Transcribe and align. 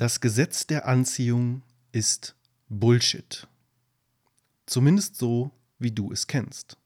Das 0.00 0.22
Gesetz 0.22 0.66
der 0.66 0.88
Anziehung 0.88 1.60
ist 1.92 2.34
Bullshit. 2.70 3.46
Zumindest 4.64 5.16
so, 5.16 5.50
wie 5.78 5.90
du 5.90 6.10
es 6.10 6.26
kennst. 6.26 6.78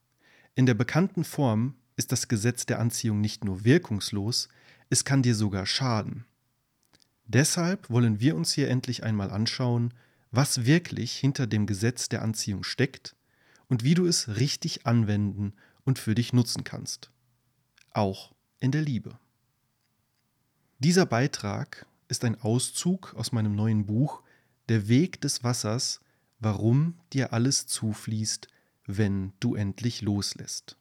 In 0.56 0.67
der 0.67 0.75
bekannten 0.75 1.22
Form 1.22 1.77
ist 1.95 2.11
das 2.11 2.27
Gesetz 2.27 2.66
der 2.66 2.80
Anziehung 2.80 3.21
nicht 3.21 3.45
nur 3.45 3.64
wirkungslos, 3.64 4.48
es 4.90 5.04
kann 5.04 5.22
dir 5.22 5.37
sogar 5.37 5.64
schaden. 5.64 6.24
Deshalb 7.24 7.88
wollen 7.88 8.19
wir 8.19 8.35
uns 8.35 8.53
hier 8.53 8.69
endlich 8.69 9.05
einmal 9.05 9.31
anschauen, 9.31 9.95
was 10.33 10.65
wirklich 10.65 11.17
hinter 11.17 11.46
dem 11.46 11.67
Gesetz 11.67 12.09
der 12.09 12.21
Anziehung 12.21 12.65
steckt 12.65 13.15
und 13.69 13.85
wie 13.85 13.95
du 13.95 14.07
es 14.07 14.39
richtig 14.39 14.87
anwenden 14.87 15.53
und 15.85 16.01
für 16.01 16.17
dich 16.17 16.33
nutzen 16.33 16.65
kannst. 16.65 17.12
Auch 17.93 18.35
in 18.59 18.73
der 18.73 18.83
Liebe. 18.83 19.17
Dieser 20.81 21.07
Beitrag 21.07 21.87
ist 22.15 22.25
ein 22.25 22.41
Auszug 22.41 23.12
aus 23.17 23.33
meinem 23.33 23.57
neuen 23.57 23.87
Buch 23.87 24.22
Der 24.68 24.86
Weg 24.86 25.21
des 25.21 25.43
Wassers, 25.43 26.00
warum 26.39 27.00
dir 27.13 27.32
alles 27.32 27.67
zufließt, 27.67 28.46
wenn 28.86 29.32
du 29.41 29.57
endlich 29.57 30.00
loslässt. 30.00 30.79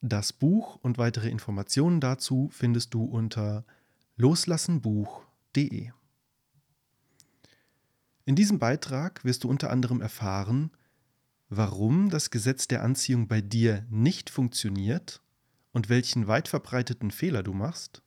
Das 0.00 0.32
Buch 0.32 0.74
und 0.82 0.98
weitere 0.98 1.28
Informationen 1.28 2.00
dazu 2.00 2.48
findest 2.50 2.94
du 2.94 3.04
unter 3.04 3.64
loslassenbuch.de. 4.16 5.92
In 8.24 8.34
diesem 8.34 8.58
Beitrag 8.58 9.24
wirst 9.24 9.44
du 9.44 9.48
unter 9.48 9.70
anderem 9.70 10.00
erfahren, 10.00 10.72
warum 11.48 12.10
das 12.10 12.30
Gesetz 12.30 12.66
der 12.66 12.82
Anziehung 12.82 13.28
bei 13.28 13.40
dir 13.40 13.86
nicht 13.88 14.30
funktioniert 14.30 15.22
und 15.70 15.88
welchen 15.88 16.26
weit 16.26 16.48
verbreiteten 16.48 17.12
Fehler 17.12 17.44
du 17.44 17.52
machst, 17.52 18.02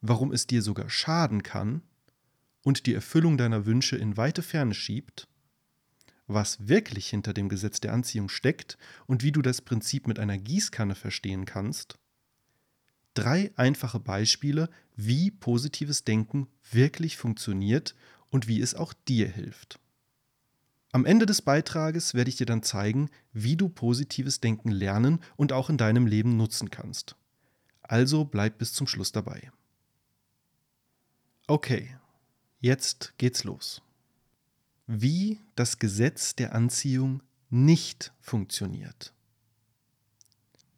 warum 0.00 0.32
es 0.32 0.46
dir 0.46 0.62
sogar 0.62 0.90
schaden 0.90 1.42
kann 1.42 1.82
und 2.62 2.86
die 2.86 2.94
Erfüllung 2.94 3.36
deiner 3.36 3.66
Wünsche 3.66 3.96
in 3.96 4.16
weite 4.16 4.42
Ferne 4.42 4.74
schiebt, 4.74 5.28
was 6.26 6.68
wirklich 6.68 7.08
hinter 7.08 7.32
dem 7.32 7.48
Gesetz 7.48 7.80
der 7.80 7.92
Anziehung 7.92 8.28
steckt 8.28 8.78
und 9.06 9.22
wie 9.22 9.32
du 9.32 9.42
das 9.42 9.62
Prinzip 9.62 10.06
mit 10.06 10.18
einer 10.18 10.38
Gießkanne 10.38 10.94
verstehen 10.94 11.46
kannst, 11.46 11.98
drei 13.14 13.50
einfache 13.56 13.98
Beispiele, 13.98 14.68
wie 14.94 15.30
positives 15.30 16.04
Denken 16.04 16.46
wirklich 16.70 17.16
funktioniert 17.16 17.94
und 18.30 18.46
wie 18.46 18.60
es 18.60 18.74
auch 18.74 18.92
dir 18.92 19.28
hilft. 19.28 19.80
Am 20.92 21.04
Ende 21.04 21.26
des 21.26 21.42
Beitrages 21.42 22.14
werde 22.14 22.30
ich 22.30 22.36
dir 22.36 22.46
dann 22.46 22.62
zeigen, 22.62 23.10
wie 23.32 23.56
du 23.56 23.68
positives 23.68 24.40
Denken 24.40 24.70
lernen 24.70 25.20
und 25.36 25.52
auch 25.52 25.68
in 25.68 25.76
deinem 25.76 26.06
Leben 26.06 26.36
nutzen 26.36 26.70
kannst. 26.70 27.16
Also 27.82 28.24
bleib 28.24 28.58
bis 28.58 28.72
zum 28.72 28.86
Schluss 28.86 29.12
dabei. 29.12 29.50
Okay, 31.50 31.96
jetzt 32.60 33.14
geht's 33.16 33.42
los. 33.42 33.80
Wie 34.86 35.40
das 35.54 35.78
Gesetz 35.78 36.36
der 36.36 36.54
Anziehung 36.54 37.22
nicht 37.48 38.12
funktioniert. 38.20 39.14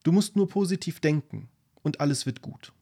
Du 0.04 0.12
musst 0.12 0.36
nur 0.36 0.48
positiv 0.48 1.00
denken 1.00 1.48
und 1.82 1.98
alles 1.98 2.24
wird 2.24 2.41
gut. 2.41 2.72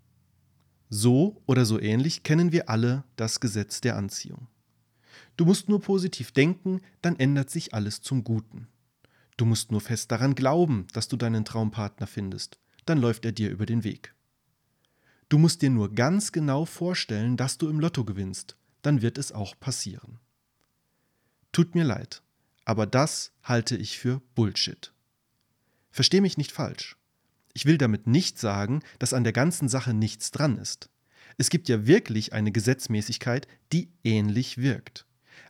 So 0.91 1.41
oder 1.47 1.65
so 1.65 1.81
ähnlich 1.81 2.25
kennen 2.25 2.53
wir 2.53 2.69
alle 2.69 3.05
das 3.17 3.41
Gesetz 3.41 3.81
der 3.81 3.97
Anziehung. 3.97 4.49
Du 5.39 5.47
musst 5.47 5.71
nur 5.71 5.81
positiv 5.81 6.31
denken, 6.33 6.83
dann 7.01 7.19
ändert 7.19 7.49
sich 7.49 7.73
alles 7.73 8.03
zum 8.03 8.23
Guten. 8.23 8.69
Du 9.39 9.47
musst 9.47 9.73
nur 9.73 9.81
fest 9.81 10.13
daran 10.13 10.35
glauben, 10.35 10.89
dass 10.93 11.09
du 11.09 11.17
deinen 11.17 11.47
Traumpartner 11.47 12.07
findest, 12.07 12.59
dann 12.85 12.99
läuft 12.99 13.25
er 13.25 13.33
dir 13.33 13.49
über 13.49 13.65
den 13.65 13.83
Weg. 13.83 14.15
Du 15.29 15.39
musst 15.39 15.63
dir 15.63 15.71
nur 15.71 15.95
ganz 15.95 16.33
genau 16.33 16.65
vorstellen, 16.65 17.37
dass 17.37 17.59
du 17.59 17.69
im 17.69 17.81
Lotto 17.81 18.05
gewinnst, 18.05 18.57
dann 18.83 19.03
wird 19.03 19.19
es 19.19 19.33
auch 19.33 19.59
passieren. 19.59 20.19
Tut 21.53 21.75
mir 21.75 21.85
leid, 21.85 22.23
aber 22.65 22.87
das 22.87 23.33
halte 23.43 23.77
ich 23.77 23.99
für 23.99 24.23
Bullshit. 24.35 24.93
Versteh 25.91 26.21
mich 26.21 26.39
nicht 26.39 26.53
falsch. 26.53 26.97
Ich 27.53 27.67
will 27.67 27.79
damit 27.79 28.07
nicht 28.07 28.39
sagen, 28.39 28.83
dass 28.99 29.15
an 29.15 29.25
der 29.25 29.33
ganzen 29.33 29.69
Sache 29.69 29.93
nichts 29.93 30.31
dran 30.31 30.57
ist. 30.59 30.91
Es 31.37 31.51
gibt 31.51 31.69
ja 31.69 31.87
wirklich 31.87 32.33
eine 32.33 32.53
Gesetzmäßigkeit, 32.53 33.47
die 33.73 33.91
ähnlich 34.05 34.59
wirkt 34.59 35.09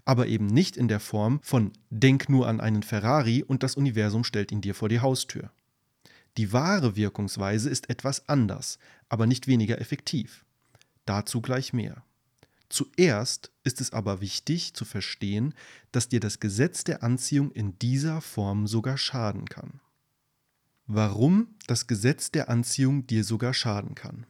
aber 0.09 0.27
eben 0.27 0.47
nicht 0.47 0.79
in 0.79 0.89
der 0.89 1.01
Form 1.01 1.39
von 1.43 1.71
Denk 1.91 2.31
nur 2.31 2.49
an 2.49 2.63
einen 2.63 2.83
Ferrari 2.83 3.43
und 3.43 3.63
das 3.63 3.75
Universum 3.75 4.25
stellt 4.25 4.51
ihn 4.51 4.63
dir 4.63 4.75
vor 4.75 4.89
die 4.89 5.01
Haustür. 5.01 5.51
Die 6.37 6.53
wahre 6.53 6.97
Wirkungsweise 6.97 7.71
ist 7.71 7.91
etwas 7.91 8.29
anders, 8.29 8.79
aber 9.09 9.27
nicht 9.27 9.47
weniger 9.47 9.81
effektiv. 9.81 10.45
Dazu 11.05 11.41
gleich 11.41 11.73
mehr. 11.73 12.05
Zuerst 12.69 13.51
ist 13.65 13.81
es 13.81 13.93
aber 13.93 14.21
wichtig 14.21 14.75
zu 14.75 14.85
verstehen, 14.85 15.55
dass 15.91 16.09
dir 16.09 16.21
das 16.21 16.39
Gesetz 16.39 16.85
der 16.85 17.03
Anziehung 17.03 17.51
in 17.53 17.79
dieser 17.79 18.21
Form 18.21 18.67
sogar 18.67 18.99
schaden 18.99 19.47
kann. 19.47 19.81
Warum 20.87 21.55
das 21.67 21.87
Gesetz 21.87 22.31
der 22.31 22.49
Anziehung 22.49 23.07
dir 23.07 23.25
sogar 23.25 23.55
schaden 23.55 23.95
kann. 23.95 24.27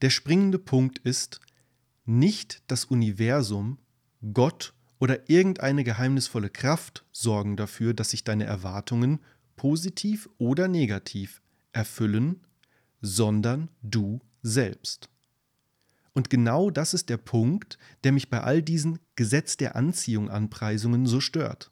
Der 0.00 0.10
springende 0.10 0.58
Punkt 0.58 0.98
ist, 0.98 1.40
nicht 2.04 2.62
das 2.66 2.86
Universum 2.86 3.78
Gott 4.32 4.72
oder 4.98 5.28
irgendeine 5.28 5.84
geheimnisvolle 5.84 6.50
Kraft 6.50 7.04
sorgen 7.12 7.56
dafür, 7.56 7.94
dass 7.94 8.10
sich 8.10 8.24
deine 8.24 8.44
Erwartungen 8.44 9.20
positiv 9.58 10.30
oder 10.38 10.68
negativ 10.68 11.42
erfüllen, 11.72 12.40
sondern 13.02 13.68
du 13.82 14.20
selbst. 14.42 15.10
Und 16.14 16.30
genau 16.30 16.70
das 16.70 16.94
ist 16.94 17.10
der 17.10 17.18
Punkt, 17.18 17.78
der 18.02 18.12
mich 18.12 18.30
bei 18.30 18.40
all 18.40 18.62
diesen 18.62 18.98
Gesetz 19.14 19.58
der 19.58 19.76
Anziehung 19.76 20.30
Anpreisungen 20.30 21.06
so 21.06 21.20
stört. 21.20 21.70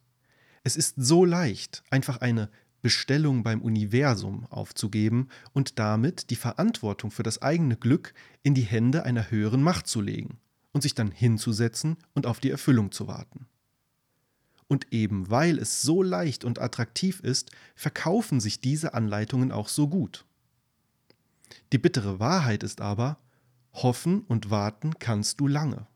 Es 0.62 0.76
ist 0.76 0.96
so 0.98 1.24
leicht, 1.24 1.82
einfach 1.90 2.18
eine 2.20 2.50
Bestellung 2.82 3.42
beim 3.42 3.62
Universum 3.62 4.46
aufzugeben 4.46 5.28
und 5.52 5.78
damit 5.78 6.30
die 6.30 6.36
Verantwortung 6.36 7.10
für 7.10 7.22
das 7.22 7.42
eigene 7.42 7.76
Glück 7.76 8.14
in 8.42 8.54
die 8.54 8.62
Hände 8.62 9.04
einer 9.04 9.30
höheren 9.30 9.62
Macht 9.62 9.86
zu 9.86 10.00
legen 10.00 10.38
und 10.72 10.82
sich 10.82 10.94
dann 10.94 11.10
hinzusetzen 11.10 11.96
und 12.14 12.26
auf 12.26 12.38
die 12.38 12.50
Erfüllung 12.50 12.92
zu 12.92 13.08
warten. 13.08 13.46
Und 14.68 14.92
eben 14.92 15.30
weil 15.30 15.58
es 15.58 15.82
so 15.82 16.02
leicht 16.02 16.44
und 16.44 16.60
attraktiv 16.60 17.20
ist, 17.20 17.50
verkaufen 17.74 18.40
sich 18.40 18.60
diese 18.60 18.94
Anleitungen 18.94 19.52
auch 19.52 19.68
so 19.68 19.88
gut. 19.88 20.24
Die 21.72 21.78
bittere 21.78 22.18
Wahrheit 22.18 22.62
ist 22.62 22.80
aber, 22.80 23.18
hoffen 23.72 24.22
und 24.22 24.50
warten 24.50 24.98
kannst 24.98 25.40
du 25.40 25.46
lange. 25.46 25.86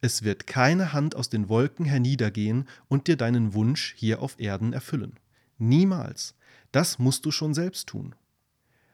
Es 0.00 0.22
wird 0.22 0.46
keine 0.46 0.92
Hand 0.92 1.14
aus 1.14 1.28
den 1.28 1.48
Wolken 1.48 1.84
herniedergehen 1.84 2.66
und 2.88 3.06
dir 3.06 3.16
deinen 3.16 3.54
Wunsch 3.54 3.94
hier 3.96 4.22
auf 4.22 4.40
Erden 4.40 4.72
erfüllen. 4.72 5.18
Niemals. 5.58 6.34
Das 6.72 6.98
musst 6.98 7.26
du 7.26 7.30
schon 7.30 7.52
selbst 7.52 7.88
tun. 7.88 8.14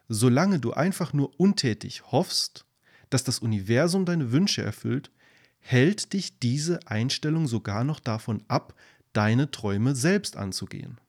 Solange 0.09 0.59
du 0.59 0.73
einfach 0.73 1.13
nur 1.13 1.39
untätig 1.39 2.11
hoffst 2.11 2.67
dass 3.11 3.25
das 3.25 3.39
Universum 3.39 4.05
deine 4.05 4.33
Wünsche 4.33 4.63
erfüllt, 4.63 5.11
hält 5.67 6.13
dich 6.13 6.39
diese 6.39 6.87
Einstellung 6.87 7.49
sogar 7.49 7.83
noch 7.83 7.99
davon 7.99 8.45
ab, 8.47 8.75
deine 9.13 9.51
Träume 9.51 9.97
selbst 9.97 10.37
anzugehen. 10.37 11.01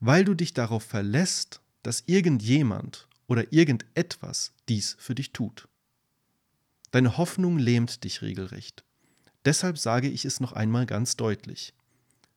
Weil 0.00 0.24
du 0.24 0.34
dich 0.34 0.54
darauf 0.54 0.82
verlässt, 0.82 1.60
dass 1.82 2.04
irgendjemand 2.06 3.06
oder 3.26 3.52
irgendetwas 3.52 4.54
dies 4.68 4.96
für 4.98 5.14
dich 5.14 5.32
tut. 5.32 5.68
Deine 6.90 7.18
Hoffnung 7.18 7.58
lähmt 7.58 8.02
dich 8.02 8.22
regelrecht. 8.22 8.82
Deshalb 9.44 9.76
sage 9.76 10.08
ich 10.08 10.24
es 10.24 10.40
noch 10.40 10.52
einmal 10.52 10.86
ganz 10.86 11.16
deutlich. 11.16 11.74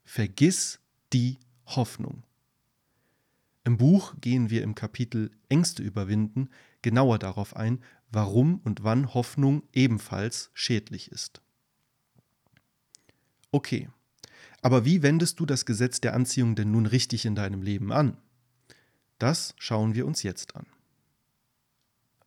Vergiss 0.03 0.79
die 1.13 1.37
Hoffnung. 1.65 2.23
Im 3.63 3.77
Buch 3.77 4.15
gehen 4.19 4.49
wir 4.49 4.61
im 4.61 4.75
Kapitel 4.75 5.31
Ängste 5.47 5.83
überwinden 5.83 6.49
genauer 6.81 7.17
darauf 7.17 7.55
ein, 7.55 7.81
warum 8.13 8.59
und 8.63 8.83
wann 8.83 9.13
Hoffnung 9.13 9.63
ebenfalls 9.73 10.51
schädlich 10.53 11.11
ist. 11.11 11.41
Okay, 13.51 13.89
aber 14.61 14.85
wie 14.85 15.03
wendest 15.03 15.39
du 15.39 15.45
das 15.45 15.65
Gesetz 15.65 15.99
der 15.99 16.13
Anziehung 16.13 16.55
denn 16.55 16.71
nun 16.71 16.85
richtig 16.85 17.25
in 17.25 17.35
deinem 17.35 17.61
Leben 17.61 17.91
an? 17.91 18.17
Das 19.19 19.53
schauen 19.57 19.93
wir 19.95 20.05
uns 20.05 20.23
jetzt 20.23 20.55
an. 20.55 20.65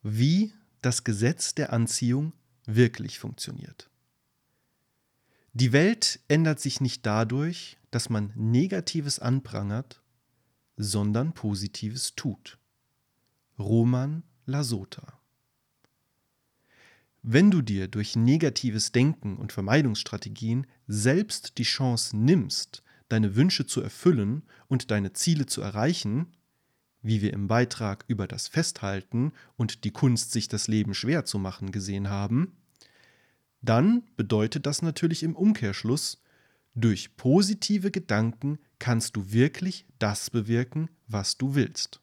Wie 0.03 0.53
das 0.83 1.05
Gesetz 1.05 1.55
der 1.55 1.73
Anziehung 1.73 2.33
wirklich 2.67 3.19
funktioniert. 3.19 3.89
Die 5.53 5.73
Welt 5.73 6.21
ändert 6.29 6.61
sich 6.61 6.81
nicht 6.81 7.07
dadurch, 7.07 7.79
dass 7.91 8.11
man 8.11 8.33
Negatives 8.35 9.19
anprangert, 9.19 10.03
sondern 10.77 11.33
Positives 11.33 12.15
tut. 12.15 12.59
Roman 13.59 14.23
Lasota. 14.45 15.16
Wenn 17.29 17.51
du 17.51 17.61
dir 17.61 17.89
durch 17.89 18.15
negatives 18.15 18.93
Denken 18.93 19.37
und 19.37 19.53
Vermeidungsstrategien 19.53 20.65
selbst 20.87 21.59
die 21.59 21.65
Chance 21.65 22.17
nimmst, 22.17 22.85
deine 23.09 23.35
Wünsche 23.35 23.67
zu 23.67 23.81
erfüllen 23.81 24.45
und 24.69 24.93
deine 24.93 25.13
Ziele 25.13 25.47
zu 25.47 25.61
erreichen, 25.61 26.29
wie 27.03 27.23
wir 27.23 27.33
im 27.33 27.49
Beitrag 27.49 28.05
über 28.07 28.29
das 28.29 28.47
Festhalten 28.47 29.33
und 29.57 29.83
die 29.83 29.91
Kunst, 29.91 30.31
sich 30.31 30.47
das 30.47 30.69
Leben 30.69 30.95
schwer 30.95 31.25
zu 31.25 31.41
machen, 31.41 31.73
gesehen 31.73 32.11
haben, 32.11 32.59
dann 33.61 34.05
bedeutet 34.17 34.65
das 34.65 34.81
natürlich 34.81 35.25
im 35.25 35.35
Umkehrschluss, 35.35 36.23
durch 36.77 37.17
positive 37.17 37.91
Gedanken 37.91 38.61
kannst 38.79 39.17
du 39.17 39.33
wirklich 39.33 39.85
das 39.99 40.31
bewirken, 40.31 40.91
was 41.09 41.37
du 41.37 41.57
willst. 41.57 42.01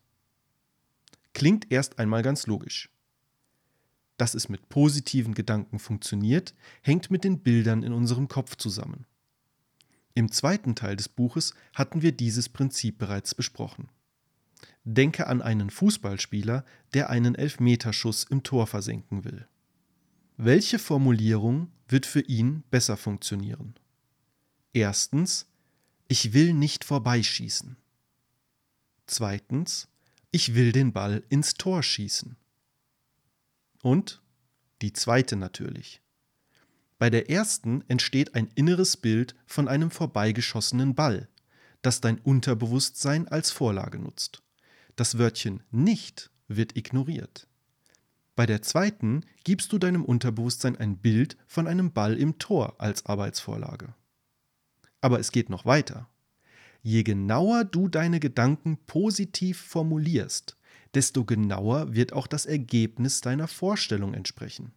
Klingt 1.32 1.72
erst 1.72 1.98
einmal 1.98 2.24
ganz 2.24 2.46
logisch. 2.46 2.93
Dass 4.24 4.36
es 4.36 4.48
mit 4.48 4.70
positiven 4.70 5.34
Gedanken 5.34 5.80
funktioniert, 5.80 6.54
hängt 6.82 7.12
mit 7.12 7.26
den 7.26 7.40
Bildern 7.40 7.84
in 7.84 7.92
unserem 7.92 8.30
Kopf 8.30 8.56
zusammen. 8.56 9.06
Im 10.14 10.32
zweiten 10.32 10.76
Teil 10.76 10.96
des 10.96 11.10
Buches 11.10 11.54
hatten 11.74 12.02
wir 12.02 12.14
dieses 12.14 12.48
Prinzip 12.48 12.98
bereits 12.98 13.36
besprochen. 13.36 13.90
Denke 14.86 15.28
an 15.28 15.42
einen 15.42 15.70
Fußballspieler, 15.70 16.64
der 16.94 17.10
einen 17.10 17.36
Elfmeterschuss 17.36 18.24
im 18.24 18.44
Tor 18.44 18.66
versenken 18.66 19.26
will. 19.26 19.46
Welche 20.38 20.80
Formulierung 20.80 21.68
wird 21.90 22.06
für 22.06 22.22
ihn 22.22 22.64
besser 22.72 22.96
funktionieren? 22.96 23.74
Erstens, 24.72 25.48
ich 26.08 26.32
will 26.32 26.54
nicht 26.54 26.86
vorbeischießen. 26.86 27.76
Zweitens, 29.06 29.90
ich 30.32 30.56
will 30.56 30.72
den 30.72 30.94
Ball 30.94 31.24
ins 31.28 31.56
Tor 31.56 31.84
schießen. 31.84 32.38
Und 33.84 34.22
die 34.82 34.94
zweite 34.94 35.36
natürlich. 35.36 36.02
Bei 36.98 37.10
der 37.10 37.30
ersten 37.30 37.84
entsteht 37.90 38.34
ein 38.34 38.50
inneres 38.56 38.96
Bild 38.96 39.36
von 39.46 39.68
einem 39.68 39.92
vorbeigeschossenen 39.92 40.96
Ball, 40.96 41.28
das 41.82 42.00
dein 42.00 42.18
Unterbewusstsein 42.20 43.28
als 43.28 43.52
Vorlage 43.52 44.00
nutzt. 44.00 44.42
Das 44.96 45.18
Wörtchen 45.18 45.64
nicht 45.70 46.32
wird 46.48 46.78
ignoriert. 46.78 47.46
Bei 48.38 48.46
der 48.46 48.62
zweiten 48.62 49.26
gibst 49.44 49.74
du 49.74 49.78
deinem 49.78 50.06
Unterbewusstsein 50.06 50.78
ein 50.78 50.98
Bild 50.98 51.36
von 51.46 51.68
einem 51.68 51.92
Ball 51.92 52.18
im 52.18 52.40
Tor 52.40 52.76
als 52.80 53.06
Arbeitsvorlage. 53.06 53.94
Aber 55.02 55.20
es 55.20 55.34
geht 55.34 55.50
noch 55.50 55.66
weiter. 55.66 56.08
Je 56.82 57.04
genauer 57.04 57.66
du 57.66 57.90
deine 57.90 58.22
Gedanken 58.22 58.78
positiv 58.88 59.60
formulierst, 59.60 60.56
desto 60.94 61.26
genauer 61.26 61.94
wird 61.94 62.14
auch 62.14 62.28
das 62.28 62.46
Ergebnis 62.46 63.22
deiner 63.22 63.48
Vorstellung 63.48 64.14
entsprechen. 64.14 64.72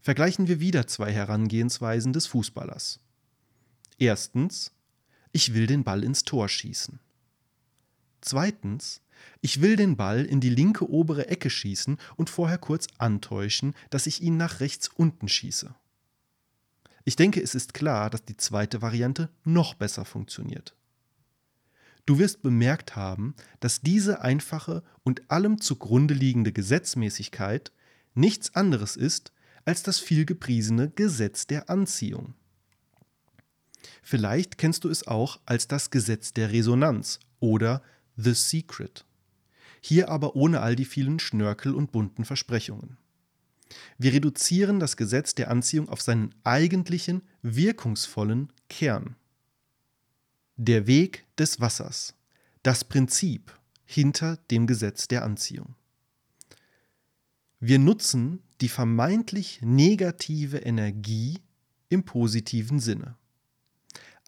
Vergleichen 0.00 0.48
wir 0.48 0.60
wieder 0.60 0.86
zwei 0.86 1.12
Herangehensweisen 1.12 2.12
des 2.12 2.26
Fußballers. 2.26 3.00
Erstens, 3.98 4.72
ich 5.32 5.54
will 5.54 5.66
den 5.66 5.84
Ball 5.84 6.04
ins 6.04 6.24
Tor 6.24 6.48
schießen. 6.48 7.00
Zweitens, 8.22 9.02
ich 9.40 9.60
will 9.60 9.76
den 9.76 9.96
Ball 9.96 10.24
in 10.24 10.40
die 10.40 10.50
linke 10.50 10.88
obere 10.88 11.28
Ecke 11.28 11.50
schießen 11.50 11.98
und 12.16 12.30
vorher 12.30 12.58
kurz 12.58 12.86
antäuschen, 12.98 13.74
dass 13.90 14.06
ich 14.06 14.22
ihn 14.22 14.36
nach 14.36 14.60
rechts 14.60 14.88
unten 14.88 15.28
schieße. 15.28 15.74
Ich 17.04 17.16
denke, 17.16 17.42
es 17.42 17.54
ist 17.54 17.74
klar, 17.74 18.10
dass 18.10 18.24
die 18.24 18.36
zweite 18.36 18.82
Variante 18.82 19.30
noch 19.44 19.74
besser 19.74 20.04
funktioniert. 20.04 20.74
Du 22.10 22.18
wirst 22.18 22.42
bemerkt 22.42 22.96
haben, 22.96 23.36
dass 23.60 23.82
diese 23.82 24.22
einfache 24.22 24.82
und 25.04 25.30
allem 25.30 25.60
zugrunde 25.60 26.12
liegende 26.12 26.50
Gesetzmäßigkeit 26.50 27.70
nichts 28.14 28.56
anderes 28.56 28.96
ist 28.96 29.32
als 29.64 29.84
das 29.84 30.00
vielgepriesene 30.00 30.90
Gesetz 30.90 31.46
der 31.46 31.70
Anziehung. 31.70 32.34
Vielleicht 34.02 34.58
kennst 34.58 34.82
du 34.82 34.88
es 34.88 35.06
auch 35.06 35.38
als 35.46 35.68
das 35.68 35.92
Gesetz 35.92 36.32
der 36.32 36.50
Resonanz 36.50 37.20
oder 37.38 37.80
The 38.16 38.34
Secret. 38.34 39.04
Hier 39.80 40.08
aber 40.08 40.34
ohne 40.34 40.62
all 40.62 40.74
die 40.74 40.86
vielen 40.86 41.20
Schnörkel 41.20 41.76
und 41.76 41.92
bunten 41.92 42.24
Versprechungen. 42.24 42.96
Wir 43.98 44.12
reduzieren 44.12 44.80
das 44.80 44.96
Gesetz 44.96 45.36
der 45.36 45.48
Anziehung 45.48 45.88
auf 45.88 46.02
seinen 46.02 46.34
eigentlichen, 46.42 47.22
wirkungsvollen 47.42 48.52
Kern. 48.68 49.14
Der 50.62 50.86
Weg 50.86 51.24
des 51.38 51.58
Wassers. 51.62 52.12
Das 52.62 52.84
Prinzip 52.84 53.58
hinter 53.86 54.36
dem 54.50 54.66
Gesetz 54.66 55.08
der 55.08 55.24
Anziehung. 55.24 55.74
Wir 57.60 57.78
nutzen 57.78 58.42
die 58.60 58.68
vermeintlich 58.68 59.60
negative 59.62 60.58
Energie 60.58 61.38
im 61.88 62.02
positiven 62.02 62.78
Sinne. 62.78 63.16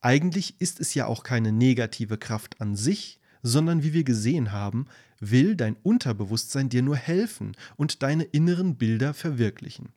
Eigentlich 0.00 0.58
ist 0.58 0.80
es 0.80 0.94
ja 0.94 1.04
auch 1.04 1.22
keine 1.22 1.52
negative 1.52 2.16
Kraft 2.16 2.62
an 2.62 2.76
sich, 2.76 3.20
sondern 3.42 3.82
wie 3.82 3.92
wir 3.92 4.04
gesehen 4.04 4.52
haben, 4.52 4.86
will 5.20 5.54
dein 5.54 5.76
Unterbewusstsein 5.82 6.70
dir 6.70 6.80
nur 6.80 6.96
helfen 6.96 7.54
und 7.76 8.02
deine 8.02 8.24
inneren 8.24 8.76
Bilder 8.76 9.12
verwirklichen. 9.12 9.90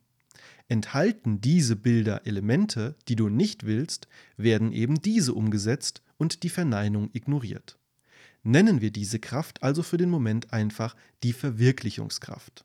Enthalten 0.68 1.40
diese 1.40 1.76
Bilder 1.76 2.26
Elemente, 2.26 2.94
die 3.08 3.16
du 3.16 3.30
nicht 3.30 3.64
willst, 3.64 4.06
werden 4.36 4.70
eben 4.72 5.00
diese 5.00 5.32
umgesetzt 5.32 6.02
und 6.18 6.42
die 6.42 6.48
Verneinung 6.48 7.10
ignoriert. 7.12 7.78
Nennen 8.42 8.80
wir 8.80 8.90
diese 8.90 9.18
Kraft 9.18 9.62
also 9.62 9.82
für 9.82 9.96
den 9.96 10.10
Moment 10.10 10.52
einfach 10.52 10.94
die 11.22 11.32
Verwirklichungskraft. 11.32 12.64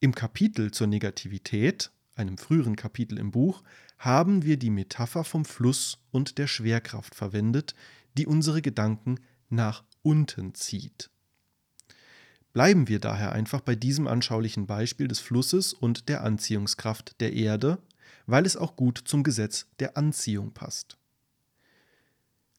Im 0.00 0.14
Kapitel 0.14 0.70
zur 0.70 0.86
Negativität, 0.86 1.90
einem 2.14 2.38
früheren 2.38 2.76
Kapitel 2.76 3.18
im 3.18 3.30
Buch, 3.30 3.62
haben 3.98 4.42
wir 4.42 4.58
die 4.58 4.70
Metapher 4.70 5.24
vom 5.24 5.44
Fluss 5.44 5.98
und 6.10 6.38
der 6.38 6.46
Schwerkraft 6.46 7.14
verwendet, 7.14 7.74
die 8.16 8.26
unsere 8.26 8.62
Gedanken 8.62 9.20
nach 9.48 9.84
unten 10.02 10.54
zieht. 10.54 11.10
Bleiben 12.52 12.88
wir 12.88 13.00
daher 13.00 13.32
einfach 13.32 13.60
bei 13.60 13.74
diesem 13.74 14.06
anschaulichen 14.06 14.66
Beispiel 14.66 15.08
des 15.08 15.20
Flusses 15.20 15.74
und 15.74 16.08
der 16.08 16.24
Anziehungskraft 16.24 17.20
der 17.20 17.34
Erde, 17.34 17.78
weil 18.24 18.46
es 18.46 18.56
auch 18.56 18.76
gut 18.76 19.02
zum 19.04 19.22
Gesetz 19.22 19.66
der 19.78 19.98
Anziehung 19.98 20.52
passt. 20.52 20.96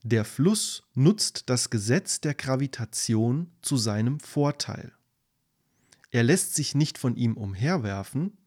Der 0.04 0.24
Fluss 0.24 0.84
nutzt 0.94 1.50
das 1.50 1.70
Gesetz 1.70 2.20
der 2.20 2.34
Gravitation 2.34 3.50
zu 3.62 3.76
seinem 3.76 4.20
Vorteil. 4.20 4.92
Er 6.10 6.22
lässt 6.22 6.54
sich 6.54 6.74
nicht 6.74 6.98
von 6.98 7.16
ihm 7.16 7.36
umherwerfen, 7.36 8.38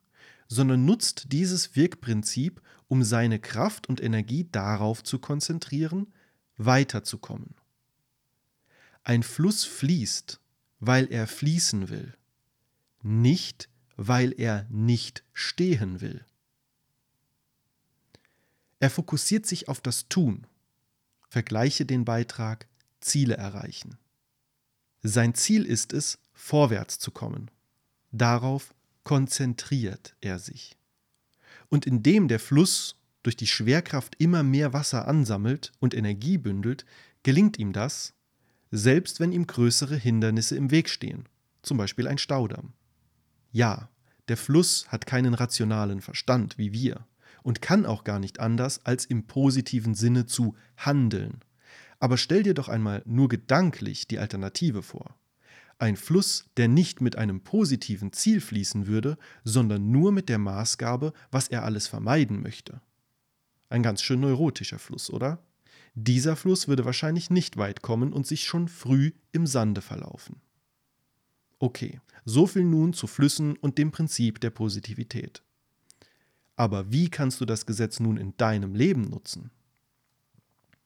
sondern 0.48 0.86
nutzt 0.86 1.31
dieses 1.31 1.75
Wirkprinzip, 1.75 2.62
um 2.88 3.03
seine 3.03 3.39
Kraft 3.39 3.88
und 3.88 4.01
Energie 4.01 4.48
darauf 4.51 5.03
zu 5.03 5.19
konzentrieren, 5.19 6.13
weiterzukommen. 6.57 7.56
Ein 9.04 9.24
Fluss 9.24 9.63
fließt, 9.63 10.39
weil 10.80 11.12
er 11.12 11.27
fließen 11.27 11.89
will, 11.89 12.15
nicht 13.01 13.69
weil 13.97 14.33
er 14.38 14.65
nicht 14.69 15.24
stehen 15.33 16.02
will. 16.02 16.26
Er 18.80 18.90
fokussiert 18.90 19.45
sich 19.45 19.68
auf 19.68 19.80
das 19.80 20.09
Tun. 20.09 20.47
Vergleiche 21.31 21.85
den 21.85 22.04
Beitrag 22.04 22.68
Ziele 23.00 23.38
erreichen. 23.38 23.97
Sein 25.02 25.33
Ziel 25.33 25.66
ist 25.66 25.94
es, 25.94 26.19
vorwärts 26.33 27.00
zu 27.00 27.09
kommen. 27.09 27.50
Darauf 28.11 28.76
konzentriert 29.06 30.14
er 30.19 30.40
sich. 30.40 30.76
Und 31.69 31.88
indem 31.88 32.28
der 32.28 32.42
Fluss 32.42 32.97
durch 33.23 33.38
die 33.38 33.47
Schwerkraft 33.47 34.16
immer 34.18 34.44
mehr 34.44 34.73
Wasser 34.73 35.07
ansammelt 35.07 35.71
und 35.80 35.94
Energie 35.94 36.38
bündelt, 36.38 36.83
gelingt 37.23 37.57
ihm 37.57 37.71
das, 37.71 38.14
selbst 38.69 39.21
wenn 39.21 39.31
ihm 39.31 39.47
größere 39.47 39.95
Hindernisse 39.95 40.57
im 40.57 40.69
Weg 40.69 40.90
stehen, 40.90 41.30
zum 41.61 41.78
Beispiel 41.78 42.09
ein 42.09 42.18
Staudamm. 42.18 42.73
Ja, 43.54 43.88
der 44.28 44.35
Fluss 44.35 44.85
hat 44.90 45.06
keinen 45.06 45.33
rationalen 45.33 46.02
Verstand 46.02 46.57
wie 46.57 46.73
wir 46.73 47.07
und 47.44 47.62
kann 47.62 47.86
auch 47.86 48.04
gar 48.04 48.19
nicht 48.19 48.40
anders, 48.40 48.86
als 48.86 49.06
im 49.06 49.26
positiven 49.28 49.95
Sinne 49.95 50.26
zu 50.26 50.56
handeln. 50.78 51.40
Aber 52.00 52.18
stell 52.18 52.44
dir 52.44 52.54
doch 52.54 52.69
einmal 52.69 53.04
nur 53.06 53.30
gedanklich 53.30 54.07
die 54.07 54.19
Alternative 54.19 54.81
vor. 54.81 55.16
Ein 55.78 55.95
Fluss, 55.95 56.45
der 56.57 56.68
nicht 56.68 57.02
mit 57.02 57.16
einem 57.16 57.42
positiven 57.42 58.14
Ziel 58.14 58.42
fließen 58.42 58.86
würde, 58.86 59.18
sondern 59.44 59.92
nur 59.92 60.12
mit 60.12 60.30
der 60.30 60.38
Maßgabe, 60.38 61.14
was 61.31 61.48
er 61.48 61.64
alles 61.64 61.88
vermeiden 61.88 62.42
möchte. 62.42 62.81
Ein 63.69 63.83
ganz 63.83 64.02
schön 64.02 64.19
neurotischer 64.19 64.80
Fluss, 64.80 65.10
oder? 65.10 65.44
Dieser 65.95 66.36
Fluss 66.36 66.68
würde 66.68 66.86
wahrscheinlich 66.86 67.30
nicht 67.30 67.57
weit 67.57 67.81
kommen 67.81 68.14
und 68.14 68.28
sich 68.28 68.44
schon 68.44 68.68
früh 68.68 69.12
im 69.31 69.48
Sande 69.48 69.81
verlaufen. 69.81 70.42
Okay, 71.60 72.00
so 72.26 72.48
viel 72.48 72.64
nun 72.64 72.94
zu 72.94 73.07
Flüssen 73.07 73.56
und 73.57 73.78
dem 73.78 73.92
Prinzip 73.92 74.40
der 74.40 74.50
Positivität. 74.50 75.44
Aber 76.61 76.91
wie 76.91 77.09
kannst 77.09 77.41
du 77.41 77.45
das 77.45 77.65
Gesetz 77.65 77.99
nun 77.99 78.18
in 78.18 78.37
deinem 78.37 78.75
Leben 78.75 79.01
nutzen? 79.01 79.49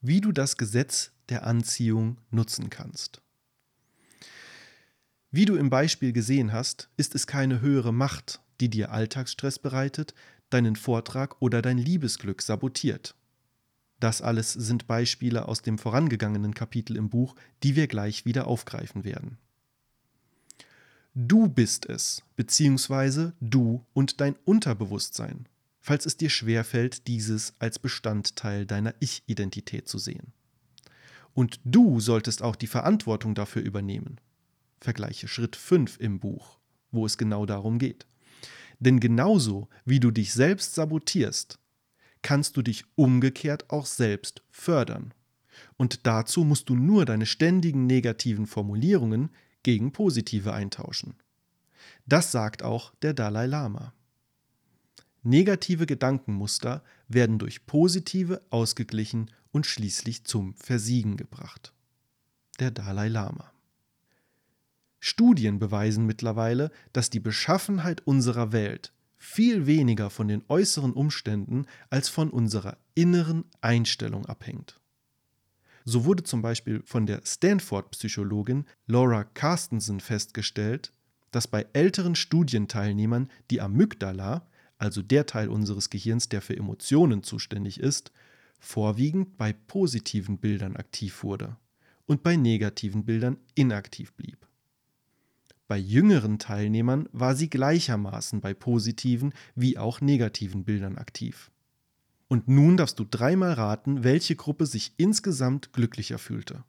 Wie 0.00 0.22
du 0.22 0.32
das 0.32 0.56
Gesetz 0.56 1.10
der 1.28 1.46
Anziehung 1.46 2.16
nutzen 2.30 2.70
kannst. 2.70 3.20
Wie 5.30 5.44
du 5.44 5.54
im 5.54 5.68
Beispiel 5.68 6.14
gesehen 6.14 6.50
hast, 6.50 6.88
ist 6.96 7.14
es 7.14 7.26
keine 7.26 7.60
höhere 7.60 7.92
Macht, 7.92 8.40
die 8.58 8.70
dir 8.70 8.90
Alltagsstress 8.90 9.58
bereitet, 9.58 10.14
deinen 10.48 10.76
Vortrag 10.76 11.42
oder 11.42 11.60
dein 11.60 11.76
Liebesglück 11.76 12.40
sabotiert. 12.40 13.14
Das 14.00 14.22
alles 14.22 14.54
sind 14.54 14.86
Beispiele 14.86 15.46
aus 15.46 15.60
dem 15.60 15.76
vorangegangenen 15.76 16.54
Kapitel 16.54 16.96
im 16.96 17.10
Buch, 17.10 17.36
die 17.62 17.76
wir 17.76 17.86
gleich 17.86 18.24
wieder 18.24 18.46
aufgreifen 18.46 19.04
werden. 19.04 19.36
Du 21.14 21.48
bist 21.48 21.84
es, 21.84 22.22
beziehungsweise 22.34 23.34
du 23.42 23.84
und 23.92 24.22
dein 24.22 24.36
Unterbewusstsein, 24.46 25.46
falls 25.86 26.04
es 26.04 26.16
dir 26.16 26.30
schwerfällt, 26.30 27.06
dieses 27.06 27.54
als 27.60 27.78
Bestandteil 27.78 28.66
deiner 28.66 28.92
Ich-Identität 28.98 29.86
zu 29.86 29.98
sehen. 29.98 30.32
Und 31.32 31.60
du 31.64 32.00
solltest 32.00 32.42
auch 32.42 32.56
die 32.56 32.66
Verantwortung 32.66 33.36
dafür 33.36 33.62
übernehmen. 33.62 34.20
Vergleiche 34.80 35.28
Schritt 35.28 35.54
5 35.54 35.98
im 36.00 36.18
Buch, 36.18 36.58
wo 36.90 37.06
es 37.06 37.18
genau 37.18 37.46
darum 37.46 37.78
geht. 37.78 38.04
Denn 38.80 38.98
genauso 38.98 39.68
wie 39.84 40.00
du 40.00 40.10
dich 40.10 40.32
selbst 40.32 40.74
sabotierst, 40.74 41.60
kannst 42.20 42.56
du 42.56 42.62
dich 42.62 42.82
umgekehrt 42.96 43.70
auch 43.70 43.86
selbst 43.86 44.42
fördern. 44.50 45.14
Und 45.76 46.04
dazu 46.04 46.42
musst 46.42 46.68
du 46.68 46.74
nur 46.74 47.04
deine 47.04 47.26
ständigen 47.26 47.86
negativen 47.86 48.46
Formulierungen 48.46 49.30
gegen 49.62 49.92
positive 49.92 50.52
eintauschen. 50.52 51.14
Das 52.06 52.32
sagt 52.32 52.64
auch 52.64 52.92
der 53.02 53.14
Dalai 53.14 53.46
Lama. 53.46 53.92
Negative 55.26 55.86
Gedankenmuster 55.86 56.84
werden 57.08 57.40
durch 57.40 57.66
positive 57.66 58.42
ausgeglichen 58.50 59.28
und 59.50 59.66
schließlich 59.66 60.22
zum 60.22 60.54
Versiegen 60.54 61.16
gebracht. 61.16 61.72
Der 62.60 62.70
Dalai 62.70 63.08
Lama. 63.08 63.50
Studien 65.00 65.58
beweisen 65.58 66.06
mittlerweile, 66.06 66.70
dass 66.92 67.10
die 67.10 67.18
Beschaffenheit 67.18 68.06
unserer 68.06 68.52
Welt 68.52 68.92
viel 69.16 69.66
weniger 69.66 70.10
von 70.10 70.28
den 70.28 70.44
äußeren 70.46 70.92
Umständen 70.92 71.66
als 71.90 72.08
von 72.08 72.30
unserer 72.30 72.78
inneren 72.94 73.46
Einstellung 73.60 74.26
abhängt. 74.26 74.80
So 75.84 76.04
wurde 76.04 76.22
zum 76.22 76.40
Beispiel 76.40 76.82
von 76.84 77.04
der 77.04 77.22
Stanford-Psychologin 77.24 78.64
Laura 78.86 79.24
Carstensen 79.24 79.98
festgestellt, 79.98 80.92
dass 81.32 81.48
bei 81.48 81.66
älteren 81.72 82.14
Studienteilnehmern 82.14 83.28
die 83.50 83.60
Amygdala, 83.60 84.46
also 84.78 85.02
der 85.02 85.26
Teil 85.26 85.48
unseres 85.48 85.90
Gehirns, 85.90 86.28
der 86.28 86.42
für 86.42 86.56
Emotionen 86.56 87.22
zuständig 87.22 87.80
ist, 87.80 88.12
vorwiegend 88.58 89.36
bei 89.36 89.52
positiven 89.52 90.38
Bildern 90.38 90.76
aktiv 90.76 91.22
wurde 91.22 91.56
und 92.06 92.22
bei 92.22 92.36
negativen 92.36 93.04
Bildern 93.04 93.38
inaktiv 93.54 94.12
blieb. 94.14 94.46
Bei 95.68 95.76
jüngeren 95.76 96.38
Teilnehmern 96.38 97.08
war 97.12 97.34
sie 97.34 97.50
gleichermaßen 97.50 98.40
bei 98.40 98.54
positiven 98.54 99.32
wie 99.54 99.78
auch 99.78 100.00
negativen 100.00 100.64
Bildern 100.64 100.96
aktiv. 100.96 101.50
Und 102.28 102.48
nun 102.48 102.76
darfst 102.76 102.98
du 102.98 103.04
dreimal 103.04 103.52
raten, 103.52 104.04
welche 104.04 104.36
Gruppe 104.36 104.66
sich 104.66 104.92
insgesamt 104.96 105.72
glücklicher 105.72 106.18
fühlte. 106.18 106.64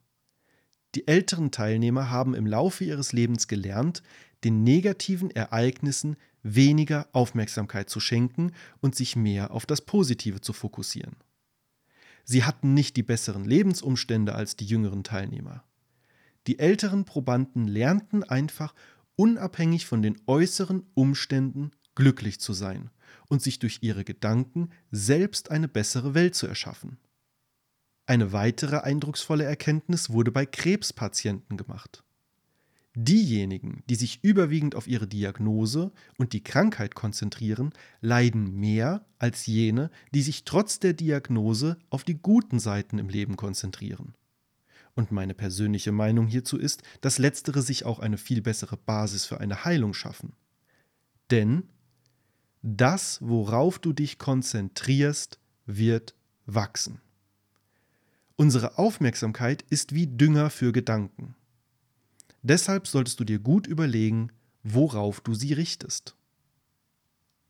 Die 0.94 1.06
älteren 1.06 1.50
Teilnehmer 1.50 2.10
haben 2.10 2.34
im 2.34 2.46
Laufe 2.46 2.84
ihres 2.84 3.12
Lebens 3.12 3.46
gelernt, 3.46 4.02
den 4.44 4.62
negativen 4.62 5.30
Ereignissen 5.30 6.16
weniger 6.42 7.08
Aufmerksamkeit 7.12 7.90
zu 7.90 8.00
schenken 8.00 8.52
und 8.80 8.94
sich 8.94 9.16
mehr 9.16 9.50
auf 9.50 9.66
das 9.66 9.80
Positive 9.80 10.40
zu 10.40 10.52
fokussieren. 10.52 11.16
Sie 12.24 12.44
hatten 12.44 12.74
nicht 12.74 12.96
die 12.96 13.02
besseren 13.02 13.44
Lebensumstände 13.44 14.34
als 14.34 14.56
die 14.56 14.66
jüngeren 14.66 15.04
Teilnehmer. 15.04 15.64
Die 16.46 16.58
älteren 16.58 17.04
Probanden 17.04 17.66
lernten 17.66 18.22
einfach 18.22 18.74
unabhängig 19.16 19.86
von 19.86 20.02
den 20.02 20.20
äußeren 20.26 20.86
Umständen 20.94 21.72
glücklich 21.94 22.38
zu 22.38 22.52
sein 22.52 22.90
und 23.28 23.42
sich 23.42 23.58
durch 23.58 23.78
ihre 23.82 24.04
Gedanken 24.04 24.70
selbst 24.90 25.50
eine 25.50 25.68
bessere 25.68 26.14
Welt 26.14 26.34
zu 26.34 26.46
erschaffen. 26.46 26.98
Eine 28.06 28.32
weitere 28.32 28.78
eindrucksvolle 28.78 29.44
Erkenntnis 29.44 30.10
wurde 30.10 30.30
bei 30.30 30.46
Krebspatienten 30.46 31.56
gemacht. 31.56 32.04
Diejenigen, 33.00 33.84
die 33.88 33.94
sich 33.94 34.24
überwiegend 34.24 34.74
auf 34.74 34.88
ihre 34.88 35.06
Diagnose 35.06 35.92
und 36.16 36.32
die 36.32 36.42
Krankheit 36.42 36.96
konzentrieren, 36.96 37.72
leiden 38.00 38.58
mehr 38.58 39.06
als 39.20 39.46
jene, 39.46 39.92
die 40.12 40.20
sich 40.20 40.44
trotz 40.44 40.80
der 40.80 40.94
Diagnose 40.94 41.78
auf 41.90 42.02
die 42.02 42.16
guten 42.20 42.58
Seiten 42.58 42.98
im 42.98 43.08
Leben 43.08 43.36
konzentrieren. 43.36 44.14
Und 44.96 45.12
meine 45.12 45.34
persönliche 45.34 45.92
Meinung 45.92 46.26
hierzu 46.26 46.58
ist, 46.58 46.82
dass 47.00 47.18
letztere 47.18 47.62
sich 47.62 47.84
auch 47.84 48.00
eine 48.00 48.18
viel 48.18 48.42
bessere 48.42 48.76
Basis 48.76 49.26
für 49.26 49.38
eine 49.38 49.64
Heilung 49.64 49.94
schaffen. 49.94 50.32
Denn 51.30 51.68
das, 52.62 53.20
worauf 53.22 53.78
du 53.78 53.92
dich 53.92 54.18
konzentrierst, 54.18 55.38
wird 55.66 56.16
wachsen. 56.46 57.00
Unsere 58.34 58.76
Aufmerksamkeit 58.76 59.62
ist 59.70 59.94
wie 59.94 60.08
Dünger 60.08 60.50
für 60.50 60.72
Gedanken. 60.72 61.36
Deshalb 62.42 62.86
solltest 62.86 63.20
du 63.20 63.24
dir 63.24 63.38
gut 63.38 63.66
überlegen, 63.66 64.30
worauf 64.62 65.20
du 65.20 65.34
sie 65.34 65.52
richtest. 65.52 66.14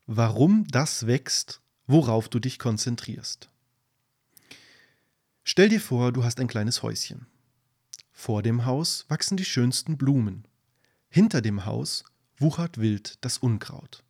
Warum 0.07 0.66
das 0.68 1.07
wächst, 1.07 1.61
worauf 1.87 2.28
du 2.28 2.38
dich 2.38 2.59
konzentrierst. 2.59 3.50
Stell 5.45 5.68
dir 5.68 5.80
vor, 5.80 6.12
du 6.12 6.25
hast 6.25 6.40
ein 6.40 6.47
kleines 6.47 6.83
Häuschen. 6.83 7.26
Vor 8.12 8.42
dem 8.42 8.64
Haus 8.64 9.04
wachsen 9.09 9.37
die 9.37 9.45
schönsten 9.45 9.97
Blumen. 9.97 10.45
Hinter 11.09 11.40
dem 11.40 11.64
Haus 11.64 12.04
wuchert 12.37 12.78
wild 12.78 13.18
das 13.23 13.38
Unkraut. 13.38 14.02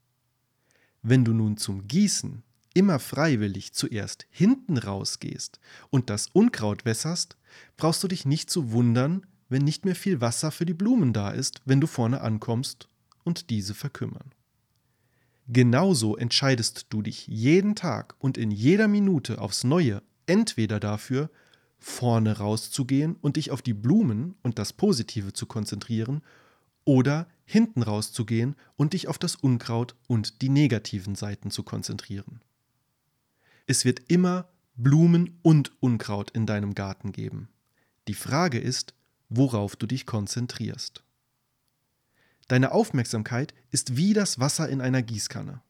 Wenn 1.02 1.24
du 1.24 1.32
nun 1.32 1.56
zum 1.56 1.86
Gießen 1.86 2.42
immer 2.74 2.98
freiwillig 2.98 3.72
zuerst 3.72 4.26
hinten 4.30 4.78
rausgehst 4.78 5.58
und 5.90 6.10
das 6.10 6.28
Unkraut 6.28 6.84
wässerst, 6.84 7.36
brauchst 7.76 8.02
du 8.02 8.08
dich 8.08 8.24
nicht 8.24 8.50
zu 8.50 8.72
wundern, 8.72 9.26
wenn 9.48 9.62
nicht 9.62 9.84
mehr 9.84 9.94
viel 9.94 10.20
Wasser 10.20 10.50
für 10.50 10.66
die 10.66 10.74
Blumen 10.74 11.12
da 11.12 11.30
ist, 11.30 11.62
wenn 11.64 11.80
du 11.80 11.86
vorne 11.86 12.20
ankommst 12.20 12.88
und 13.24 13.50
diese 13.50 13.74
verkümmern. 13.74 14.32
Genauso 15.48 16.16
entscheidest 16.16 16.86
du 16.90 17.00
dich 17.00 17.26
jeden 17.26 17.74
Tag 17.74 18.14
und 18.18 18.36
in 18.36 18.50
jeder 18.50 18.86
Minute 18.86 19.40
aufs 19.40 19.64
Neue 19.64 20.02
entweder 20.26 20.78
dafür, 20.78 21.30
vorne 21.78 22.38
rauszugehen 22.38 23.16
und 23.20 23.36
dich 23.36 23.50
auf 23.50 23.62
die 23.62 23.72
Blumen 23.72 24.34
und 24.42 24.58
das 24.58 24.72
Positive 24.72 25.32
zu 25.32 25.46
konzentrieren 25.46 26.22
oder 26.84 27.28
hinten 27.44 27.82
rauszugehen 27.82 28.56
und 28.76 28.92
dich 28.92 29.08
auf 29.08 29.18
das 29.18 29.36
Unkraut 29.36 29.94
und 30.06 30.42
die 30.42 30.48
negativen 30.48 31.14
Seiten 31.14 31.50
zu 31.50 31.62
konzentrieren. 31.62 32.42
Es 33.66 33.84
wird 33.84 34.00
immer 34.08 34.48
Blumen 34.76 35.38
und 35.42 35.72
Unkraut 35.80 36.30
in 36.30 36.46
deinem 36.46 36.74
Garten 36.74 37.12
geben. 37.12 37.48
Die 38.06 38.14
Frage 38.14 38.58
ist, 38.58 38.94
worauf 39.28 39.76
du 39.76 39.86
dich 39.86 40.06
konzentrierst. 40.06 41.02
Deine 42.48 42.72
Aufmerksamkeit 42.72 43.54
ist 43.70 43.96
wie 43.96 44.14
das 44.14 44.38
Wasser 44.38 44.68
in 44.68 44.80
einer 44.80 45.02
Gießkanne. 45.02 45.60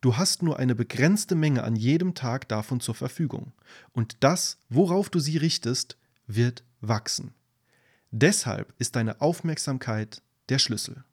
Du 0.00 0.16
hast 0.16 0.42
nur 0.42 0.58
eine 0.58 0.74
begrenzte 0.74 1.34
Menge 1.34 1.64
an 1.64 1.76
jedem 1.76 2.14
Tag 2.14 2.48
davon 2.48 2.80
zur 2.80 2.94
Verfügung. 2.94 3.52
Und 3.92 4.18
das, 4.20 4.58
worauf 4.68 5.10
du 5.10 5.18
sie 5.18 5.36
richtest, 5.36 5.96
wird 6.26 6.64
wachsen. 6.80 7.34
Deshalb 8.10 8.72
ist 8.78 8.96
deine 8.96 9.20
Aufmerksamkeit 9.20 10.22
der 10.48 10.58
Schlüssel. 10.58 11.04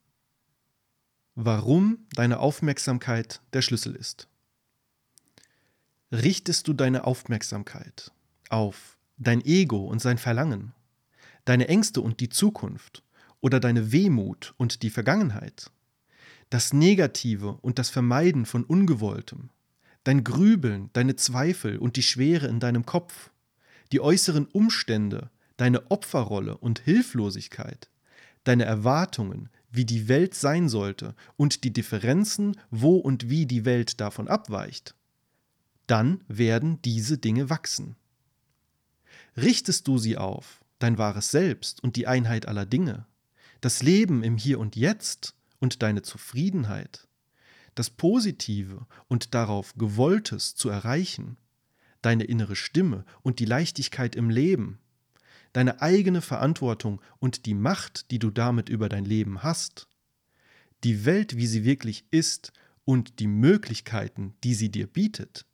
Warum 1.36 2.06
deine 2.14 2.40
Aufmerksamkeit 2.40 3.42
der 3.54 3.62
Schlüssel 3.62 3.96
ist. 3.96 4.28
Richtest 6.12 6.68
du 6.68 6.74
deine 6.74 7.06
Aufmerksamkeit 7.06 8.12
auf 8.50 8.98
dein 9.18 9.44
Ego 9.44 9.88
und 9.88 10.00
sein 10.00 10.20
Verlangen, 10.20 10.74
deine 11.46 11.68
Ängste 11.68 12.02
und 12.02 12.20
die 12.20 12.30
Zukunft 12.30 13.04
oder 13.42 13.60
deine 13.60 13.92
Wehmut 13.92 14.54
und 14.58 14.84
die 14.84 14.90
Vergangenheit, 14.90 15.72
das 16.50 16.74
Negative 16.74 17.58
und 17.62 17.80
das 17.80 17.90
Vermeiden 17.90 18.46
von 18.46 18.64
Ungewolltem, 18.64 19.50
dein 20.04 20.24
Grübeln, 20.24 20.90
deine 20.94 21.16
Zweifel 21.16 21.78
und 21.78 21.96
die 21.96 22.04
Schwere 22.04 22.48
in 22.48 22.60
deinem 22.60 22.86
Kopf, 22.86 23.32
die 23.92 24.02
äußeren 24.02 24.46
Umstände, 24.46 25.30
deine 25.58 25.92
Opferrolle 25.92 26.58
und 26.58 26.80
Hilflosigkeit, 26.80 27.90
deine 28.44 28.66
Erwartungen, 28.66 29.50
wie 29.72 29.86
die 29.86 30.08
Welt 30.08 30.36
sein 30.36 30.70
sollte 30.70 31.16
und 31.36 31.64
die 31.64 31.74
Differenzen, 31.74 32.58
wo 32.70 32.98
und 32.98 33.30
wie 33.30 33.46
die 33.46 33.66
Welt 33.66 34.00
davon 34.00 34.28
abweicht, 34.28 34.96
dann 35.88 36.22
werden 36.28 36.82
diese 36.84 37.18
Dinge 37.18 37.50
wachsen. 37.50 37.96
Richtest 39.36 39.88
du 39.88 39.98
sie 39.98 40.18
auf, 40.18 40.63
dein 40.84 40.98
wahres 40.98 41.32
Selbst 41.32 41.82
und 41.82 41.96
die 41.96 42.08
Einheit 42.08 42.48
aller 42.48 42.66
Dinge, 42.66 43.06
das 43.62 43.82
Leben 43.82 44.22
im 44.22 44.38
Hier 44.38 44.60
und 44.60 44.76
Jetzt 44.76 45.34
und 45.60 45.82
deine 45.82 46.02
Zufriedenheit, 46.02 47.08
das 47.74 47.90
Positive 47.90 48.86
und 49.08 49.34
darauf 49.34 49.76
Gewolltes 49.76 50.56
zu 50.56 50.70
erreichen, 50.70 51.38
deine 52.02 52.26
innere 52.26 52.58
Stimme 52.58 53.06
und 53.22 53.40
die 53.40 53.46
Leichtigkeit 53.46 54.16
im 54.16 54.30
Leben, 54.30 54.80
deine 55.54 55.82
eigene 55.82 56.22
Verantwortung 56.22 57.02
und 57.20 57.46
die 57.46 57.54
Macht, 57.54 58.12
die 58.12 58.20
du 58.20 58.30
damit 58.30 58.68
über 58.68 58.90
dein 58.90 59.06
Leben 59.06 59.42
hast, 59.42 59.88
die 60.84 61.06
Welt, 61.06 61.38
wie 61.38 61.48
sie 61.48 61.64
wirklich 61.64 62.06
ist 62.12 62.52
und 62.84 63.20
die 63.20 63.28
Möglichkeiten, 63.28 64.36
die 64.44 64.54
sie 64.54 64.70
dir 64.70 64.88
bietet, 64.88 65.46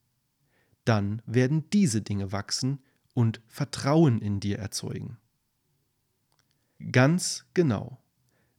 dann 0.85 1.21
werden 1.27 1.69
diese 1.69 2.01
Dinge 2.01 2.31
wachsen 2.31 2.79
und 3.19 3.41
Vertrauen 3.49 4.21
in 4.21 4.39
dir 4.39 4.59
erzeugen. 4.59 5.17
Ganz 6.93 7.43
genau. 7.53 8.01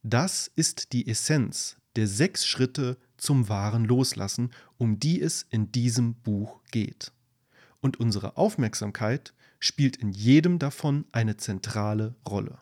Das 0.03 0.51
ist 0.55 0.93
die 0.93 1.09
Essenz 1.09 1.79
der 1.97 2.07
sechs 2.07 2.47
Schritte 2.47 2.99
zum 3.17 3.49
wahren 3.49 3.87
Loslassen, 3.87 4.51
um 4.77 5.01
die 5.01 5.19
es 5.19 5.47
in 5.49 5.73
diesem 5.73 6.13
Buch 6.13 6.61
geht. 6.73 7.11
Und 7.81 8.01
unsere 8.01 8.37
Aufmerksamkeit 8.37 9.33
spielt 9.61 9.97
in 9.97 10.11
jedem 10.11 10.59
davon 10.59 11.07
eine 11.11 11.39
zentrale 11.39 12.15
Rolle. 12.29 12.59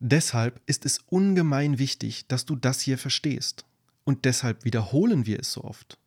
Deshalb 0.00 0.62
ist 0.64 0.86
es 0.86 1.00
ungemein 1.10 1.78
wichtig, 1.78 2.28
dass 2.28 2.46
du 2.46 2.56
das 2.56 2.80
hier 2.80 2.96
verstehst. 2.96 3.66
Und 4.04 4.24
deshalb 4.24 4.64
wiederholen 4.64 5.26
wir 5.26 5.38
es 5.40 5.52
so 5.52 5.64
oft. 5.64 5.98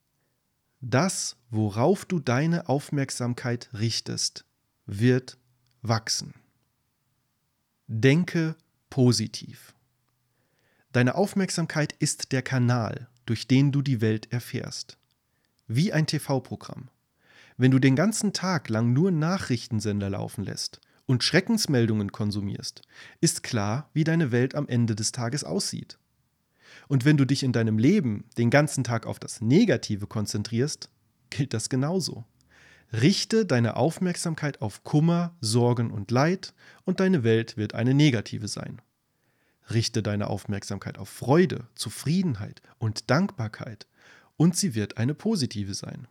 Das, 0.81 1.37
worauf 1.51 2.03
du 2.05 2.19
deine 2.19 2.67
Aufmerksamkeit 2.67 3.69
richtest, 3.73 4.46
wird 4.87 5.37
wachsen. 5.81 6.33
Denke 7.87 8.55
positiv. 8.89 9.75
Deine 10.93 11.15
Aufmerksamkeit 11.15 11.93
ist 11.99 12.31
der 12.31 12.41
Kanal, 12.41 13.07
durch 13.25 13.47
den 13.47 13.71
du 13.71 13.81
die 13.81 14.01
Welt 14.01 14.31
erfährst. 14.31 14.97
Wie 15.67 15.91
ein 15.91 16.07
TV-Programm. 16.07 16.89
Wenn 17.57 17.71
du 17.71 17.79
den 17.79 17.95
ganzen 17.95 18.33
Tag 18.33 18.69
lang 18.69 18.93
nur 18.93 19.11
Nachrichtensender 19.11 20.09
laufen 20.09 20.43
lässt 20.43 20.79
und 21.05 21.23
Schreckensmeldungen 21.23 22.11
konsumierst, 22.11 22.81
ist 23.19 23.43
klar, 23.43 23.89
wie 23.93 24.05
deine 24.05 24.31
Welt 24.31 24.55
am 24.55 24.67
Ende 24.67 24.95
des 24.95 25.11
Tages 25.11 25.43
aussieht. 25.43 25.99
Und 26.87 27.03
wenn 27.03 27.17
du 27.17 27.25
dich 27.25 27.43
in 27.43 27.51
deinem 27.51 27.77
Leben 27.77 28.25
den 28.37 28.49
ganzen 28.49 28.83
Tag 28.83 29.05
auf 29.05 29.19
das 29.19 29.41
Negative 29.41 30.07
konzentrierst, 30.07 30.89
gilt 31.29 31.53
das 31.53 31.69
genauso. 31.69 32.23
Richte 32.93 33.45
deine 33.45 33.75
Aufmerksamkeit 33.75 34.61
auf 34.61 34.83
Kummer, 34.83 35.35
Sorgen 35.41 35.91
und 35.91 36.09
Leid 36.09 36.53
und 36.85 36.99
deine 36.99 37.23
Welt 37.23 37.57
wird 37.57 37.75
eine 37.75 37.93
negative 37.93 38.47
sein. 38.47 38.81
Richte 39.69 40.01
deine 40.01 40.27
Aufmerksamkeit 40.27 40.97
auf 40.97 41.09
Freude, 41.09 41.67
Zufriedenheit 41.75 42.61
und 42.77 43.09
Dankbarkeit 43.09 43.87
und 44.37 44.55
sie 44.55 44.73
wird 44.73 44.97
eine 44.97 45.13
positive 45.13 45.73
sein. 45.73 46.07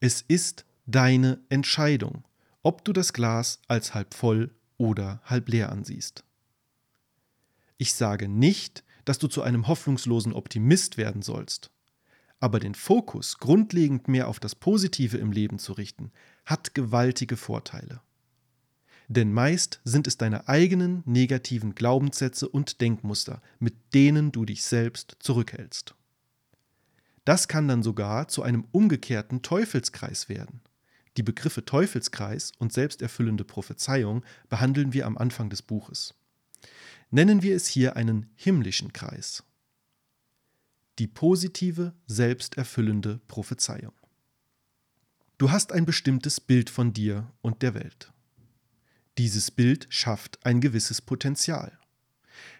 Es 0.00 0.22
ist 0.22 0.64
deine 0.86 1.38
Entscheidung, 1.48 2.24
ob 2.62 2.84
du 2.84 2.92
das 2.92 3.12
Glas 3.12 3.60
als 3.68 3.94
halb 3.94 4.14
voll 4.14 4.50
oder 4.78 5.20
halb 5.24 5.48
leer 5.48 5.70
ansiehst. 5.70 6.24
Ich 7.78 7.94
sage 7.94 8.28
nicht, 8.28 8.82
dass 9.04 9.18
du 9.18 9.28
zu 9.28 9.42
einem 9.42 9.68
hoffnungslosen 9.68 10.32
Optimist 10.32 10.96
werden 10.96 11.22
sollst. 11.22 11.70
Aber 12.40 12.60
den 12.60 12.74
Fokus 12.74 13.38
grundlegend 13.38 14.08
mehr 14.08 14.28
auf 14.28 14.40
das 14.40 14.54
Positive 14.54 15.16
im 15.16 15.32
Leben 15.32 15.58
zu 15.58 15.72
richten, 15.72 16.12
hat 16.44 16.74
gewaltige 16.74 17.36
Vorteile. 17.36 18.00
Denn 19.08 19.32
meist 19.32 19.80
sind 19.84 20.06
es 20.06 20.18
deine 20.18 20.48
eigenen 20.48 21.02
negativen 21.06 21.74
Glaubenssätze 21.74 22.48
und 22.48 22.80
Denkmuster, 22.80 23.40
mit 23.58 23.94
denen 23.94 24.32
du 24.32 24.44
dich 24.44 24.64
selbst 24.64 25.16
zurückhältst. 25.20 25.94
Das 27.24 27.48
kann 27.48 27.68
dann 27.68 27.82
sogar 27.82 28.28
zu 28.28 28.42
einem 28.42 28.66
umgekehrten 28.72 29.42
Teufelskreis 29.42 30.28
werden. 30.28 30.60
Die 31.16 31.22
Begriffe 31.22 31.64
Teufelskreis 31.64 32.52
und 32.58 32.72
selbsterfüllende 32.72 33.44
Prophezeiung 33.44 34.24
behandeln 34.48 34.92
wir 34.92 35.06
am 35.06 35.16
Anfang 35.16 35.50
des 35.50 35.62
Buches. 35.62 36.14
Nennen 37.10 37.42
wir 37.42 37.56
es 37.56 37.66
hier 37.66 37.96
einen 37.96 38.30
himmlischen 38.36 38.92
Kreis. 38.92 39.44
Die 40.98 41.06
positive, 41.06 41.92
selbsterfüllende 42.06 43.20
Prophezeiung. 43.28 43.92
Du 45.36 45.50
hast 45.50 45.72
ein 45.72 45.84
bestimmtes 45.84 46.40
Bild 46.40 46.70
von 46.70 46.94
dir 46.94 47.30
und 47.42 47.60
der 47.60 47.74
Welt. 47.74 48.12
Dieses 49.18 49.50
Bild 49.50 49.86
schafft 49.90 50.44
ein 50.46 50.62
gewisses 50.62 51.02
Potenzial. 51.02 51.78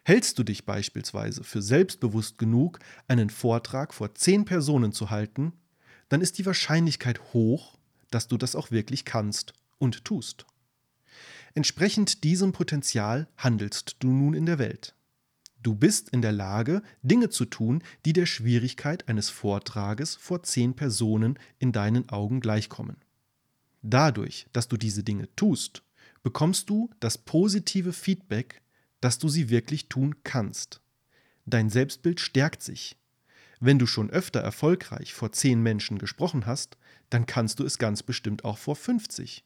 Hältst 0.05 0.39
du 0.39 0.43
dich 0.43 0.67
beispielsweise 0.67 1.45
für 1.45 1.63
selbstbewusst 1.63 2.37
genug, 2.37 2.79
einen 3.09 3.31
Vortrag 3.31 3.95
vor 3.95 4.15
zehn 4.15 4.45
Personen 4.45 4.93
zu 4.93 5.09
halten, 5.11 5.55
dann 6.11 6.21
ist 6.21 6.39
die 6.39 6.47
Wahrscheinlichkeit 6.47 7.33
hoch, 7.33 7.79
dass 8.11 8.29
du 8.29 8.37
das 8.37 8.55
auch 8.55 8.71
wirklich 8.71 9.05
kannst 9.05 9.55
und 9.79 10.05
tust. 10.05 10.47
Entsprechend 11.55 12.25
diesem 12.25 12.53
Potenzial 12.53 13.29
handelst 13.39 13.97
du 14.01 14.09
nun 14.09 14.35
in 14.35 14.45
der 14.45 14.59
Welt. 14.59 14.96
Du 15.67 15.75
bist 15.75 16.11
in 16.11 16.23
der 16.23 16.31
Lage, 16.31 16.81
Dinge 17.03 17.29
zu 17.29 17.45
tun, 17.45 17.83
die 18.05 18.13
der 18.13 18.27
Schwierigkeit 18.27 19.09
eines 19.09 19.31
Vortrages 19.31 20.15
vor 20.15 20.45
zehn 20.45 20.77
Personen 20.77 21.41
in 21.59 21.73
deinen 21.73 22.09
Augen 22.09 22.39
gleichkommen. 22.39 22.99
Dadurch, 23.83 24.47
dass 24.53 24.69
du 24.69 24.77
diese 24.77 25.03
Dinge 25.03 25.29
tust, 25.35 25.83
bekommst 26.23 26.71
du 26.71 26.89
das 27.01 27.19
positive 27.19 27.93
Feedback, 27.93 28.63
dass 29.01 29.19
du 29.19 29.29
sie 29.29 29.51
wirklich 29.51 29.89
tun 29.89 30.15
kannst. 30.23 30.83
Dein 31.47 31.69
Selbstbild 31.69 32.21
stärkt 32.21 32.63
sich. 32.63 32.97
Wenn 33.59 33.81
du 33.81 33.89
schon 33.89 34.09
öfter 34.09 34.39
erfolgreich 34.39 35.15
vor 35.15 35.33
zehn 35.33 35.61
Menschen 35.65 35.99
gesprochen 35.99 36.47
hast, 36.47 36.77
dann 37.11 37.27
kannst 37.27 37.59
du 37.59 37.65
es 37.65 37.79
ganz 37.79 38.05
bestimmt 38.05 38.45
auch 38.45 38.59
vor 38.59 38.77
50. 38.77 39.45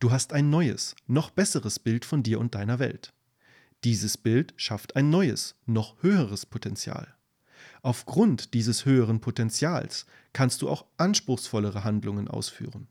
Du 0.00 0.10
hast 0.10 0.34
ein 0.34 0.50
neues, 0.50 0.94
noch 1.06 1.30
besseres 1.30 1.78
Bild 1.78 2.04
von 2.04 2.22
dir 2.22 2.38
und 2.40 2.54
deiner 2.54 2.78
Welt. 2.78 3.14
Dieses 3.84 4.16
Bild 4.16 4.54
schafft 4.56 4.96
ein 4.96 5.10
neues, 5.10 5.56
noch 5.66 6.02
höheres 6.02 6.46
Potenzial. 6.46 7.14
Aufgrund 7.82 8.54
dieses 8.54 8.86
höheren 8.86 9.20
Potenzials 9.20 10.06
kannst 10.32 10.62
du 10.62 10.70
auch 10.70 10.86
anspruchsvollere 10.96 11.84
Handlungen 11.84 12.28
ausführen. 12.28 12.88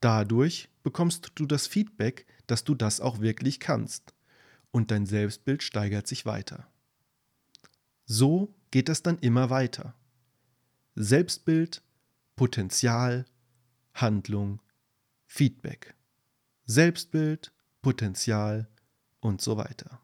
Dadurch 0.00 0.68
bekommst 0.82 1.30
du 1.36 1.46
das 1.46 1.68
Feedback, 1.68 2.26
dass 2.48 2.64
du 2.64 2.74
das 2.74 3.00
auch 3.00 3.20
wirklich 3.20 3.60
kannst, 3.60 4.12
und 4.72 4.90
dein 4.90 5.06
Selbstbild 5.06 5.62
steigert 5.62 6.08
sich 6.08 6.26
weiter. 6.26 6.66
So 8.04 8.52
geht 8.72 8.88
das 8.88 9.02
dann 9.02 9.18
immer 9.18 9.48
weiter. 9.50 9.94
Selbstbild, 10.96 11.82
Potenzial, 12.34 13.26
Handlung, 13.94 14.60
Feedback. 15.26 15.94
Selbstbild, 16.64 17.52
Potenzial 17.82 18.68
und 19.20 19.40
so 19.40 19.56
weiter. 19.56 20.00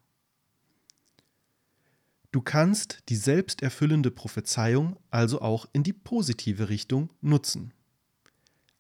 Du 2.33 2.43
kannst 2.43 3.03
die 3.09 3.17
selbsterfüllende 3.17 4.11
Prophezeiung 4.11 4.97
also 5.11 5.41
auch 5.41 5.67
in 5.73 5.83
die 5.83 5.95
positive 5.95 6.69
Richtung 6.69 7.11
nutzen. 7.21 7.73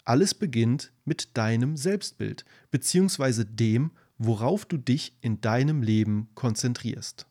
Alles 0.05 0.35
beginnt 0.35 0.93
mit 1.05 1.37
deinem 1.37 1.77
Selbstbild 1.77 2.45
bzw. 2.71 3.45
dem, 3.45 3.93
worauf 4.19 4.65
du 4.67 4.77
dich 4.77 5.17
in 5.21 5.41
deinem 5.41 5.83
Leben 5.83 6.29
konzentrierst. 6.35 7.27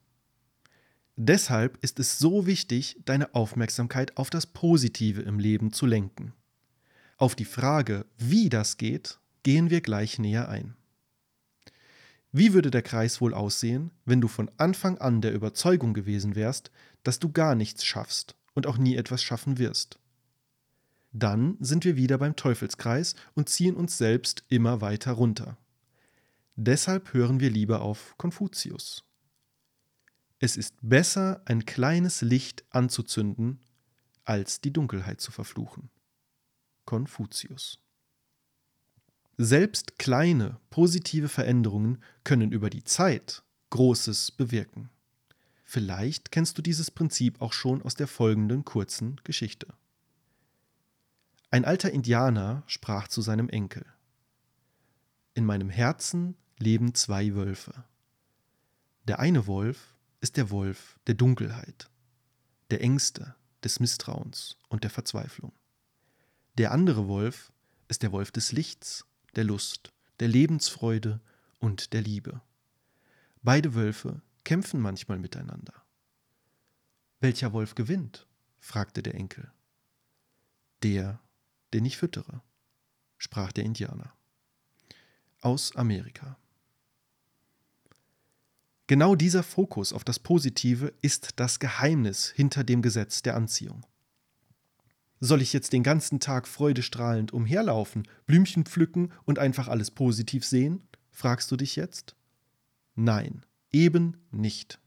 Deshalb 1.15 1.77
ist 1.81 1.99
es 1.99 2.19
so 2.19 2.45
wichtig, 2.45 2.97
deine 3.05 3.33
Aufmerksamkeit 3.33 4.17
auf 4.17 4.29
das 4.29 4.45
Positive 4.47 5.21
im 5.21 5.39
Leben 5.39 5.71
zu 5.71 5.85
lenken. 5.85 6.33
Auf 7.17 7.35
die 7.35 7.45
Frage, 7.45 8.05
wie 8.17 8.49
das 8.49 8.77
geht, 8.77 9.19
gehen 9.43 9.69
wir 9.69 9.79
gleich 9.79 10.19
näher 10.19 10.49
ein. 10.49 10.75
Wie 12.37 12.53
würde 12.53 12.69
der 12.69 12.81
Kreis 12.81 13.21
wohl 13.21 13.33
aussehen, 13.33 13.91
wenn 14.03 14.19
du 14.19 14.27
von 14.27 14.51
Anfang 14.57 14.97
an 14.97 15.21
der 15.21 15.33
Überzeugung 15.33 15.93
gewesen 15.93 16.35
wärst, 16.35 16.69
dass 17.03 17.17
du 17.17 17.31
gar 17.31 17.55
nichts 17.55 17.85
schaffst 17.85 18.35
und 18.53 18.67
auch 18.67 18.77
nie 18.77 18.97
etwas 18.97 19.23
schaffen 19.23 19.57
wirst? 19.57 19.99
Dann 21.13 21.55
sind 21.61 21.85
wir 21.85 21.95
wieder 21.95 22.17
beim 22.17 22.35
Teufelskreis 22.35 23.15
und 23.35 23.47
ziehen 23.47 23.77
uns 23.77 23.97
selbst 23.97 24.43
immer 24.49 24.81
weiter 24.81 25.13
runter. 25.13 25.57
Deshalb 26.57 27.13
hören 27.13 27.39
wir 27.39 27.49
lieber 27.49 27.79
auf 27.79 28.17
Konfuzius. 28.17 29.05
Es 30.39 30.57
ist 30.57 30.75
besser, 30.81 31.41
ein 31.45 31.65
kleines 31.65 32.21
Licht 32.21 32.65
anzuzünden, 32.69 33.61
als 34.25 34.59
die 34.59 34.73
Dunkelheit 34.73 35.21
zu 35.21 35.31
verfluchen. 35.31 35.89
Konfuzius. 36.83 37.79
Selbst 39.37 39.99
kleine 39.99 40.59
positive 40.69 41.27
Veränderungen 41.27 42.01
können 42.23 42.51
über 42.51 42.69
die 42.69 42.83
Zeit 42.83 43.43
Großes 43.69 44.31
bewirken. 44.31 44.89
Vielleicht 45.65 46.31
kennst 46.31 46.57
du 46.57 46.61
dieses 46.61 46.89
Prinzip 46.89 47.41
auch 47.41 47.51
schon 47.51 47.81
aus 47.81 47.95
der 47.95 48.07
folgenden 48.07 48.63
kurzen 48.63 49.19
Geschichte. 49.23 49.67
Ein 51.51 51.65
alter 51.65 51.91
Indianer 51.91 52.63
sprach 52.67 53.07
zu 53.07 53.21
seinem 53.21 53.49
Enkel. 53.49 53.85
In 55.33 55.45
meinem 55.45 55.69
Herzen 55.69 56.37
leben 56.59 56.93
zwei 56.93 57.35
Wölfe. 57.35 57.83
Der 59.07 59.19
eine 59.19 59.47
Wolf 59.47 59.95
ist 60.21 60.37
der 60.37 60.49
Wolf 60.49 60.97
der 61.07 61.15
Dunkelheit, 61.15 61.89
der 62.71 62.81
Ängste, 62.81 63.35
des 63.65 63.79
Misstrauens 63.79 64.57
und 64.69 64.83
der 64.83 64.91
Verzweiflung. 64.91 65.51
Der 66.57 66.71
andere 66.71 67.07
Wolf 67.07 67.51
ist 67.87 68.03
der 68.03 68.11
Wolf 68.11 68.31
des 68.31 68.51
Lichts, 68.51 69.05
der 69.35 69.43
Lust, 69.43 69.93
der 70.19 70.27
Lebensfreude 70.27 71.21
und 71.59 71.93
der 71.93 72.01
Liebe. 72.01 72.41
Beide 73.41 73.75
Wölfe 73.75 74.21
kämpfen 74.43 74.79
manchmal 74.79 75.19
miteinander. 75.19 75.73
Welcher 77.19 77.53
Wolf 77.53 77.75
gewinnt? 77.75 78.27
fragte 78.59 79.03
der 79.03 79.15
Enkel. 79.15 79.51
Der, 80.83 81.19
den 81.73 81.85
ich 81.85 81.97
füttere, 81.97 82.41
sprach 83.17 83.51
der 83.51 83.63
Indianer. 83.63 84.13
Aus 85.41 85.75
Amerika. 85.75 86.37
Genau 88.87 89.15
dieser 89.15 89.43
Fokus 89.43 89.93
auf 89.93 90.03
das 90.03 90.19
Positive 90.19 90.93
ist 91.01 91.39
das 91.39 91.59
Geheimnis 91.59 92.29
hinter 92.29 92.63
dem 92.63 92.81
Gesetz 92.81 93.23
der 93.23 93.35
Anziehung. 93.35 93.85
Soll 95.19 95.41
ich 95.41 95.53
jetzt 95.53 95.73
den 95.73 95.83
ganzen 95.83 96.19
Tag 96.19 96.47
freudestrahlend 96.47 97.31
umherlaufen, 97.31 98.07
Blümchen 98.25 98.65
pflücken 98.65 99.11
und 99.23 99.39
einfach 99.39 99.67
alles 99.67 99.91
positiv 99.91 100.45
sehen? 100.45 100.81
fragst 101.11 101.49
du 101.51 101.55
dich 101.55 101.77
jetzt? 101.77 102.15
Nein, 102.95 103.45
eben 103.71 104.17
nicht. 104.31 104.79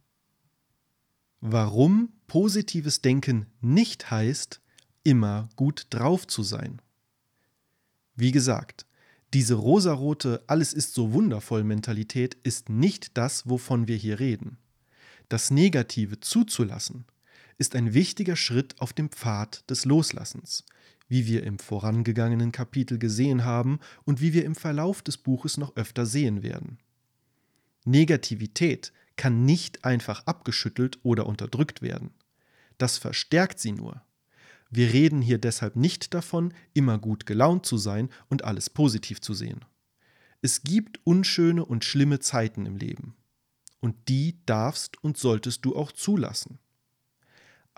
Warum 1.41 2.13
positives 2.27 3.01
Denken 3.01 3.47
nicht 3.61 4.11
heißt, 4.11 4.61
immer 5.03 5.49
gut 5.57 5.87
drauf 5.91 6.27
zu 6.27 6.43
sein. 6.43 6.83
Wie 8.15 8.33
gesagt, 8.33 8.87
diese 9.35 9.55
rosarote 9.55 10.43
Alles 10.47 10.73
ist 10.73 10.95
so 10.95 11.13
wundervoll 11.13 11.65
Mentalität 11.65 12.35
ist 12.43 12.69
nicht 12.69 13.17
das, 13.17 13.49
wovon 13.49 13.89
wir 13.89 13.97
hier 13.97 14.21
reden. 14.21 14.59
Das 15.29 15.51
Negative 15.51 16.21
zuzulassen 16.21 17.05
ist 17.59 17.75
ein 17.75 17.93
wichtiger 17.93 18.37
Schritt 18.37 18.81
auf 18.81 18.93
dem 18.93 19.11
Pfad 19.11 19.69
des 19.69 19.85
Loslassens, 19.85 20.65
wie 21.09 21.27
wir 21.27 21.43
im 21.43 21.59
vorangegangenen 21.59 22.53
Kapitel 22.53 22.99
gesehen 22.99 23.45
haben 23.45 23.81
und 24.05 24.21
wie 24.21 24.33
wir 24.33 24.45
im 24.45 24.55
Verlauf 24.55 25.03
des 25.03 25.19
Buches 25.19 25.57
noch 25.57 25.77
öfter 25.77 26.07
sehen 26.07 26.43
werden. 26.43 26.79
Negativität 27.85 28.93
kann 29.17 29.45
nicht 29.45 29.85
einfach 29.85 30.27
abgeschüttelt 30.27 31.01
oder 31.03 31.27
unterdrückt 31.27 31.83
werden. 31.83 32.11
Das 32.79 32.97
verstärkt 32.97 33.59
sie 33.59 33.73
nur. 33.73 34.03
Wir 34.71 34.93
reden 34.93 35.23
hier 35.23 35.39
deshalb 35.39 35.77
nicht 35.77 36.15
davon, 36.15 36.55
immer 36.75 36.99
gut 36.99 37.27
gelaunt 37.27 37.67
zu 37.67 37.79
sein 37.79 38.11
und 38.29 38.45
alles 38.45 38.71
positiv 38.71 39.21
zu 39.21 39.35
sehen. 39.35 39.65
Es 40.43 40.63
gibt 40.63 41.01
unschöne 41.05 41.65
und 41.65 41.85
schlimme 41.85 42.21
Zeiten 42.21 42.67
im 42.67 42.77
Leben. 42.77 43.17
Und 43.81 43.97
die 44.09 44.39
darfst 44.47 45.03
und 45.03 45.17
solltest 45.17 45.65
du 45.65 45.75
auch 45.75 45.91
zulassen. 45.91 46.59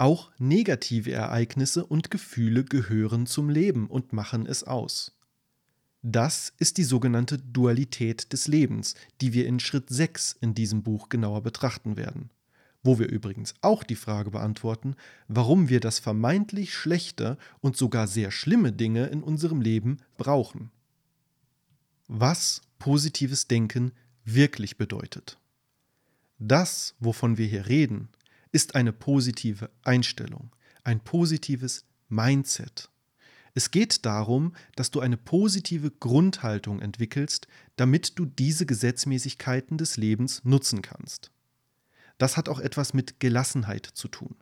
Auch 0.00 0.30
negative 0.38 1.12
Ereignisse 1.12 1.84
und 1.84 2.10
Gefühle 2.10 2.64
gehören 2.64 3.26
zum 3.26 3.50
Leben 3.50 3.86
und 3.86 4.14
machen 4.14 4.46
es 4.46 4.64
aus. 4.64 5.12
Das 6.00 6.54
ist 6.56 6.78
die 6.78 6.84
sogenannte 6.84 7.36
Dualität 7.36 8.32
des 8.32 8.48
Lebens, 8.48 8.94
die 9.20 9.34
wir 9.34 9.46
in 9.46 9.60
Schritt 9.60 9.90
6 9.90 10.38
in 10.40 10.54
diesem 10.54 10.82
Buch 10.82 11.10
genauer 11.10 11.42
betrachten 11.42 11.98
werden. 11.98 12.30
Wo 12.82 12.98
wir 12.98 13.10
übrigens 13.10 13.52
auch 13.60 13.84
die 13.84 13.94
Frage 13.94 14.30
beantworten, 14.30 14.96
warum 15.28 15.68
wir 15.68 15.80
das 15.80 15.98
vermeintlich 15.98 16.72
schlechte 16.72 17.36
und 17.60 17.76
sogar 17.76 18.08
sehr 18.08 18.30
schlimme 18.30 18.72
Dinge 18.72 19.08
in 19.08 19.22
unserem 19.22 19.60
Leben 19.60 19.98
brauchen. 20.16 20.70
Was 22.08 22.62
positives 22.78 23.48
Denken 23.48 23.92
wirklich 24.24 24.78
bedeutet. 24.78 25.36
Das, 26.38 26.94
wovon 27.00 27.36
wir 27.36 27.46
hier 27.46 27.66
reden, 27.66 28.08
ist 28.52 28.74
eine 28.74 28.92
positive 28.92 29.70
Einstellung, 29.82 30.54
ein 30.84 31.00
positives 31.00 31.84
Mindset. 32.08 32.90
Es 33.54 33.70
geht 33.70 34.06
darum, 34.06 34.54
dass 34.76 34.90
du 34.90 35.00
eine 35.00 35.16
positive 35.16 35.90
Grundhaltung 35.90 36.80
entwickelst, 36.80 37.48
damit 37.76 38.18
du 38.18 38.24
diese 38.24 38.66
Gesetzmäßigkeiten 38.66 39.76
des 39.76 39.96
Lebens 39.96 40.44
nutzen 40.44 40.82
kannst. 40.82 41.30
Das 42.18 42.36
hat 42.36 42.48
auch 42.48 42.60
etwas 42.60 42.94
mit 42.94 43.18
Gelassenheit 43.18 43.86
zu 43.86 44.08
tun. 44.08 44.36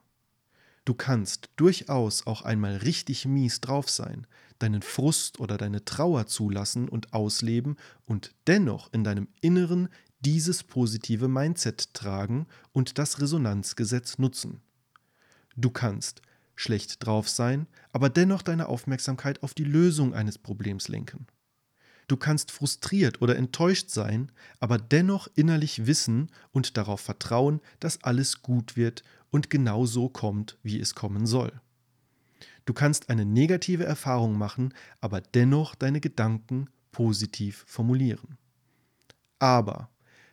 Du 0.85 0.95
kannst 0.95 1.51
durchaus 1.57 2.27
auch 2.27 2.43
einmal 2.43 2.77
richtig 2.77 3.27
mies 3.27 3.61
drauf 3.61 3.91
sein, 3.91 4.27
deinen 4.59 4.83
Frust 4.83 5.39
oder 5.39 5.59
deine 5.59 5.85
Trauer 5.85 6.27
zulassen 6.27 6.89
und 6.89 7.13
ausleben 7.13 7.77
und 8.07 8.35
dennoch 8.47 8.93
in 8.93 9.05
deinem 9.05 9.29
Inneren 9.41 9.89
dieses 10.21 10.65
positive 10.65 11.29
Mindset 11.29 11.95
tragen 11.95 12.47
und 12.73 12.99
das 12.99 13.21
Resonanzgesetz 13.21 14.19
nutzen. 14.19 14.61
Du 15.57 15.71
kannst 15.71 16.23
schlecht 16.57 17.05
drauf 17.05 17.29
sein, 17.29 17.67
aber 17.93 18.11
dennoch 18.11 18.43
deine 18.43 18.69
Aufmerksamkeit 18.69 19.43
auf 19.43 19.55
die 19.55 19.65
Lösung 19.65 20.15
eines 20.15 20.39
Problems 20.39 20.89
lenken. 20.89 21.27
Du 22.09 22.17
kannst 22.17 22.51
frustriert 22.51 23.21
oder 23.21 23.37
enttäuscht 23.37 23.91
sein, 23.91 24.33
aber 24.61 24.79
dennoch 24.79 25.29
innerlich 25.35 25.87
wissen 25.87 26.31
und 26.53 26.77
darauf 26.77 27.01
vertrauen, 27.01 27.61
dass 27.81 28.03
alles 28.03 28.43
gut 28.43 28.77
wird 28.77 29.05
und 29.31 29.51
genau 29.51 29.85
so 29.85 30.09
kommt, 30.09 30.57
wie 30.63 30.81
es 30.81 30.95
kommen 30.95 31.27
soll. 31.27 31.53
Du 32.65 32.73
kannst 32.73 33.09
eine 33.11 33.25
negative 33.25 33.85
Erfahrung 33.85 34.37
machen, 34.37 34.75
aber 35.01 35.21
dennoch 35.21 35.75
deine 35.75 36.01
Gedanken 36.01 36.69
positiv 36.93 37.65
formulieren. 37.67 38.39
Aber 39.39 39.91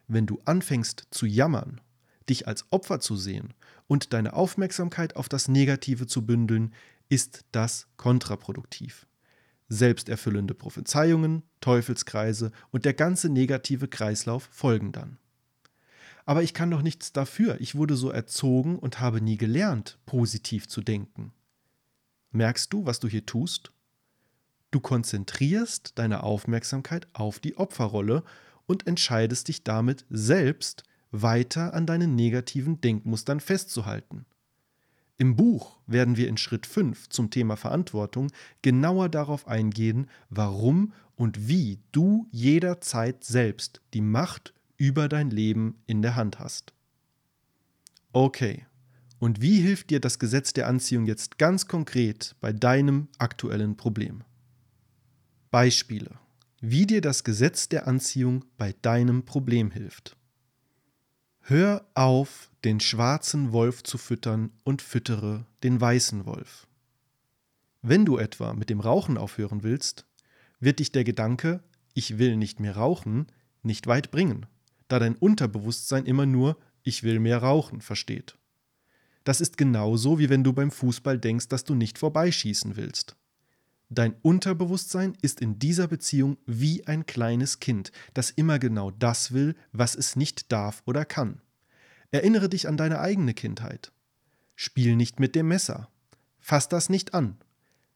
wenn 0.07 0.25
du 0.25 0.39
anfängst 0.45 1.07
zu 1.11 1.25
jammern, 1.25 1.81
dich 2.29 2.47
als 2.47 2.65
Opfer 2.71 2.99
zu 2.99 3.15
sehen 3.15 3.53
und 3.87 4.13
deine 4.13 4.33
Aufmerksamkeit 4.33 5.15
auf 5.15 5.29
das 5.29 5.47
Negative 5.47 6.07
zu 6.07 6.25
bündeln, 6.25 6.73
ist 7.09 7.45
das 7.51 7.87
kontraproduktiv. 7.97 9.07
Selbsterfüllende 9.67 10.53
Prophezeiungen, 10.53 11.43
Teufelskreise 11.61 12.51
und 12.71 12.85
der 12.85 12.93
ganze 12.93 13.29
negative 13.29 13.87
Kreislauf 13.87 14.47
folgen 14.51 14.91
dann. 14.91 15.17
Aber 16.25 16.41
ich 16.41 16.53
kann 16.53 16.71
doch 16.71 16.81
nichts 16.81 17.13
dafür, 17.13 17.61
ich 17.61 17.75
wurde 17.75 17.95
so 17.95 18.09
erzogen 18.09 18.79
und 18.79 18.99
habe 18.99 19.21
nie 19.21 19.37
gelernt, 19.37 19.99
positiv 20.05 20.67
zu 20.67 20.81
denken. 20.81 21.33
Merkst 22.31 22.73
du, 22.73 22.85
was 22.85 22.99
du 22.99 23.07
hier 23.07 23.25
tust? 23.25 23.71
Du 24.71 24.79
konzentrierst 24.79 25.97
deine 25.97 26.23
Aufmerksamkeit 26.23 27.07
auf 27.13 27.39
die 27.39 27.57
Opferrolle 27.57 28.23
und 28.67 28.87
entscheidest 28.87 29.47
dich 29.47 29.63
damit 29.63 30.05
selbst, 30.09 30.83
weiter 31.11 31.73
an 31.73 31.85
deinen 31.85 32.15
negativen 32.15 32.81
Denkmustern 32.81 33.39
festzuhalten. 33.39 34.25
Im 35.17 35.35
Buch 35.35 35.77
werden 35.87 36.17
wir 36.17 36.27
in 36.27 36.37
Schritt 36.37 36.65
5 36.65 37.07
zum 37.09 37.29
Thema 37.29 37.55
Verantwortung 37.55 38.31
genauer 38.61 39.07
darauf 39.07 39.47
eingehen, 39.47 40.09
warum 40.29 40.93
und 41.15 41.47
wie 41.47 41.79
du 41.93 42.27
jederzeit 42.31 43.23
selbst 43.23 43.81
die 43.93 44.01
Macht 44.01 44.53
über 44.77 45.07
dein 45.07 45.29
Leben 45.29 45.81
in 45.85 46.01
der 46.01 46.15
Hand 46.15 46.39
hast. 46.39 46.73
Okay, 48.11 48.65
und 49.19 49.41
wie 49.41 49.61
hilft 49.61 49.89
dir 49.89 50.01
das 50.01 50.19
Gesetz 50.19 50.51
der 50.51 50.67
Anziehung 50.67 51.05
jetzt 51.05 51.37
ganz 51.37 51.67
konkret 51.67 52.35
bei 52.41 52.51
deinem 52.51 53.07
aktuellen 53.17 53.77
Problem? 53.77 54.23
Beispiele, 55.51 56.11
wie 56.67 56.87
dir 56.87 57.01
das 57.01 57.23
Gesetz 57.23 57.69
der 57.69 57.87
Anziehung 57.87 58.43
bei 58.57 58.73
deinem 58.81 59.23
Problem 59.23 59.69
hilft. 59.69 60.17
Hör 61.41 61.85
auf, 61.93 62.49
den 62.63 62.79
schwarzen 62.79 63.51
Wolf 63.51 63.83
zu 63.83 63.99
füttern 63.99 64.51
und 64.63 64.81
füttere 64.81 65.45
den 65.61 65.79
weißen 65.79 66.25
Wolf. 66.25 66.65
Wenn 67.83 68.03
du 68.03 68.17
etwa 68.17 68.53
mit 68.53 68.71
dem 68.71 68.79
Rauchen 68.79 69.19
aufhören 69.19 69.61
willst, 69.61 70.07
wird 70.59 70.79
dich 70.79 70.91
der 70.91 71.03
Gedanke, 71.03 71.61
ich 71.93 72.17
will 72.17 72.35
nicht 72.35 72.59
mehr 72.59 72.75
rauchen, 72.75 73.27
nicht 73.61 73.85
weit 73.85 74.09
bringen, 74.09 74.47
da 74.87 74.97
dein 74.97 75.15
Unterbewusstsein 75.15 76.07
immer 76.07 76.25
nur, 76.25 76.57
ich 76.81 77.03
will 77.03 77.19
mehr 77.19 77.37
rauchen 77.37 77.79
versteht. 77.81 78.39
Das 79.23 79.39
ist 79.39 79.57
genauso, 79.57 80.17
wie 80.17 80.29
wenn 80.29 80.43
du 80.43 80.51
beim 80.51 80.71
Fußball 80.71 81.19
denkst, 81.19 81.47
dass 81.47 81.63
du 81.63 81.75
nicht 81.75 81.99
vorbeischießen 81.99 82.75
willst. 82.75 83.15
Dein 83.89 84.15
Unterbewusstsein 84.21 85.15
ist 85.21 85.41
in 85.41 85.59
dieser 85.59 85.87
Beziehung 85.87 86.37
wie 86.45 86.87
ein 86.87 87.05
kleines 87.05 87.59
Kind, 87.59 87.91
das 88.13 88.31
immer 88.31 88.57
genau 88.57 88.91
das 88.91 89.31
will, 89.31 89.55
was 89.71 89.95
es 89.95 90.15
nicht 90.15 90.51
darf 90.51 90.81
oder 90.85 91.05
kann. 91.05 91.41
Erinnere 92.11 92.49
dich 92.49 92.67
an 92.67 92.77
deine 92.77 92.99
eigene 92.99 93.33
Kindheit. 93.33 93.91
Spiel 94.55 94.95
nicht 94.95 95.19
mit 95.19 95.35
dem 95.35 95.47
Messer. 95.47 95.89
Fass 96.39 96.69
das 96.69 96.89
nicht 96.89 97.13
an. 97.13 97.37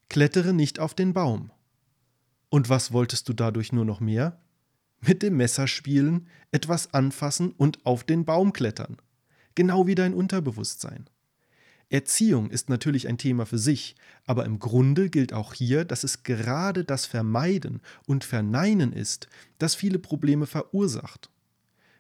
Klettere 0.10 0.54
nicht 0.54 0.80
auf 0.80 0.94
den 0.94 1.14
Baum. 1.14 1.52
Und 2.50 2.70
was 2.70 2.92
wolltest 2.92 3.30
du 3.30 3.34
dadurch 3.34 3.72
nur 3.72 3.86
noch 3.86 4.00
mehr? 4.00 4.42
Mit 5.02 5.24
dem 5.24 5.38
Messer 5.38 5.68
spielen, 5.68 6.28
etwas 6.52 6.94
anfassen 6.94 7.52
und 7.52 7.86
auf 7.86 8.04
den 8.04 8.26
Baum 8.26 8.54
klettern. 8.54 8.98
Genau 9.56 9.88
wie 9.88 9.96
dein 9.96 10.14
Unterbewusstsein. 10.14 11.10
Erziehung 11.90 12.52
ist 12.52 12.70
natürlich 12.70 13.08
ein 13.08 13.18
Thema 13.18 13.46
für 13.46 13.58
sich, 13.58 13.96
aber 14.26 14.46
im 14.46 14.60
Grunde 14.60 15.10
gilt 15.10 15.34
auch 15.34 15.56
hier, 15.56 15.86
dass 15.86 16.04
es 16.04 16.22
gerade 16.22 16.84
das 16.84 17.08
Vermeiden 17.08 17.82
und 18.06 18.24
Verneinen 18.24 18.94
ist, 18.94 19.28
das 19.58 19.74
viele 19.74 19.98
Probleme 19.98 20.46
verursacht. 20.46 21.32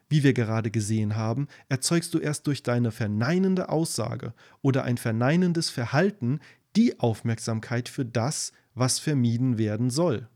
Wie 0.07 0.23
wir 0.23 0.33
gerade 0.33 0.69
gesehen 0.71 1.15
haben, 1.15 1.47
erzeugst 1.69 2.13
du 2.13 2.19
erst 2.19 2.45
durch 2.47 2.63
deine 2.63 2.91
verneinende 2.91 3.69
Aussage 3.69 4.33
oder 4.61 4.83
ein 4.83 4.97
verneinendes 4.97 5.69
Verhalten 5.69 6.39
die 6.75 6.99
Aufmerksamkeit 6.99 7.89
für 7.89 8.05
das, 8.05 8.51
was 8.75 8.99
vermieden 8.99 9.57
werden 9.57 9.89
soll. 9.89 10.27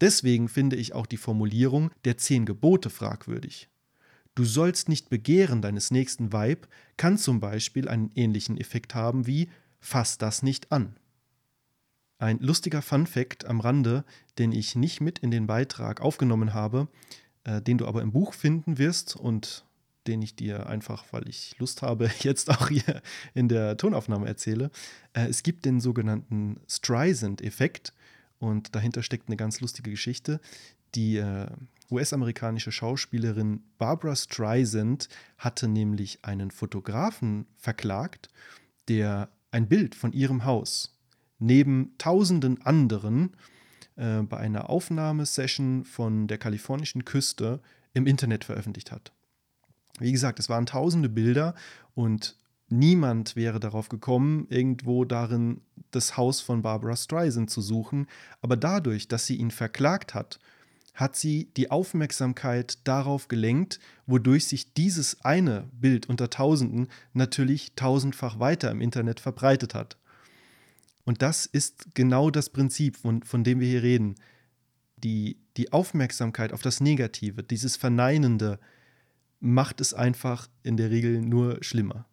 Deswegen 0.00 0.48
finde 0.48 0.74
ich 0.74 0.92
auch 0.92 1.06
die 1.06 1.16
Formulierung 1.16 1.90
der 2.04 2.18
zehn 2.18 2.46
Gebote 2.46 2.90
fragwürdig. 2.90 3.68
Du 4.34 4.44
sollst 4.44 4.88
nicht 4.88 5.10
begehren 5.10 5.60
deines 5.60 5.90
nächsten 5.90 6.32
Weib 6.32 6.66
kann 6.96 7.18
zum 7.18 7.40
Beispiel 7.40 7.88
einen 7.88 8.10
ähnlichen 8.14 8.56
Effekt 8.56 8.94
haben 8.94 9.26
wie 9.26 9.50
fass 9.80 10.16
das 10.16 10.42
nicht 10.42 10.72
an. 10.72 10.96
Ein 12.18 12.38
lustiger 12.38 12.82
Fun-Fact 12.82 13.46
am 13.46 13.60
Rande, 13.60 14.04
den 14.38 14.52
ich 14.52 14.76
nicht 14.76 15.00
mit 15.00 15.18
in 15.18 15.32
den 15.32 15.48
Beitrag 15.48 16.00
aufgenommen 16.00 16.54
habe, 16.54 16.86
äh, 17.44 17.60
den 17.60 17.78
du 17.78 17.86
aber 17.86 18.00
im 18.00 18.12
Buch 18.12 18.32
finden 18.32 18.78
wirst 18.78 19.16
und 19.16 19.64
den 20.06 20.22
ich 20.22 20.36
dir 20.36 20.66
einfach, 20.66 21.04
weil 21.10 21.28
ich 21.28 21.58
Lust 21.58 21.82
habe, 21.82 22.10
jetzt 22.20 22.48
auch 22.48 22.68
hier 22.68 23.02
in 23.34 23.48
der 23.48 23.76
Tonaufnahme 23.76 24.26
erzähle. 24.26 24.70
Äh, 25.14 25.26
es 25.26 25.42
gibt 25.42 25.64
den 25.64 25.80
sogenannten 25.80 26.60
Streisand-Effekt 26.68 27.92
und 28.38 28.74
dahinter 28.74 29.02
steckt 29.02 29.28
eine 29.28 29.36
ganz 29.36 29.60
lustige 29.60 29.90
Geschichte. 29.90 30.40
Die 30.94 31.16
äh, 31.16 31.46
US-amerikanische 31.92 32.72
Schauspielerin 32.72 33.62
Barbara 33.78 34.16
Streisand 34.16 35.08
hatte 35.38 35.68
nämlich 35.68 36.24
einen 36.24 36.50
Fotografen 36.50 37.46
verklagt, 37.56 38.28
der 38.88 39.28
ein 39.50 39.68
Bild 39.68 39.94
von 39.94 40.12
ihrem 40.12 40.44
Haus 40.44 40.98
neben 41.38 41.94
tausenden 41.98 42.62
anderen 42.62 43.36
äh, 43.96 44.22
bei 44.22 44.38
einer 44.38 44.70
Aufnahmesession 44.70 45.84
von 45.84 46.28
der 46.28 46.38
kalifornischen 46.38 47.04
Küste 47.04 47.60
im 47.94 48.06
Internet 48.06 48.44
veröffentlicht 48.44 48.92
hat. 48.92 49.12
Wie 49.98 50.12
gesagt, 50.12 50.38
es 50.38 50.48
waren 50.48 50.66
tausende 50.66 51.08
Bilder 51.08 51.54
und 51.94 52.36
niemand 52.68 53.36
wäre 53.36 53.60
darauf 53.60 53.88
gekommen, 53.88 54.46
irgendwo 54.48 55.04
darin 55.04 55.60
das 55.90 56.16
Haus 56.16 56.40
von 56.40 56.62
Barbara 56.62 56.96
Streisand 56.96 57.50
zu 57.50 57.60
suchen. 57.60 58.06
Aber 58.40 58.56
dadurch, 58.56 59.08
dass 59.08 59.26
sie 59.26 59.36
ihn 59.36 59.50
verklagt 59.50 60.14
hat, 60.14 60.38
hat 60.94 61.16
sie 61.16 61.50
die 61.56 61.70
Aufmerksamkeit 61.70 62.78
darauf 62.86 63.28
gelenkt, 63.28 63.80
wodurch 64.06 64.46
sich 64.46 64.74
dieses 64.74 65.24
eine 65.24 65.68
Bild 65.72 66.08
unter 66.08 66.28
Tausenden 66.30 66.88
natürlich 67.12 67.74
tausendfach 67.74 68.38
weiter 68.38 68.70
im 68.70 68.80
Internet 68.80 69.20
verbreitet 69.20 69.74
hat. 69.74 69.96
Und 71.04 71.22
das 71.22 71.46
ist 71.46 71.94
genau 71.94 72.30
das 72.30 72.50
Prinzip, 72.50 72.96
von, 72.96 73.22
von 73.22 73.42
dem 73.42 73.60
wir 73.60 73.68
hier 73.68 73.82
reden. 73.82 74.14
Die, 74.98 75.38
die 75.56 75.72
Aufmerksamkeit 75.72 76.52
auf 76.52 76.62
das 76.62 76.80
Negative, 76.80 77.42
dieses 77.42 77.76
Verneinende, 77.76 78.60
macht 79.40 79.80
es 79.80 79.94
einfach 79.94 80.48
in 80.62 80.76
der 80.76 80.90
Regel 80.90 81.20
nur 81.20 81.58
schlimmer. 81.64 82.06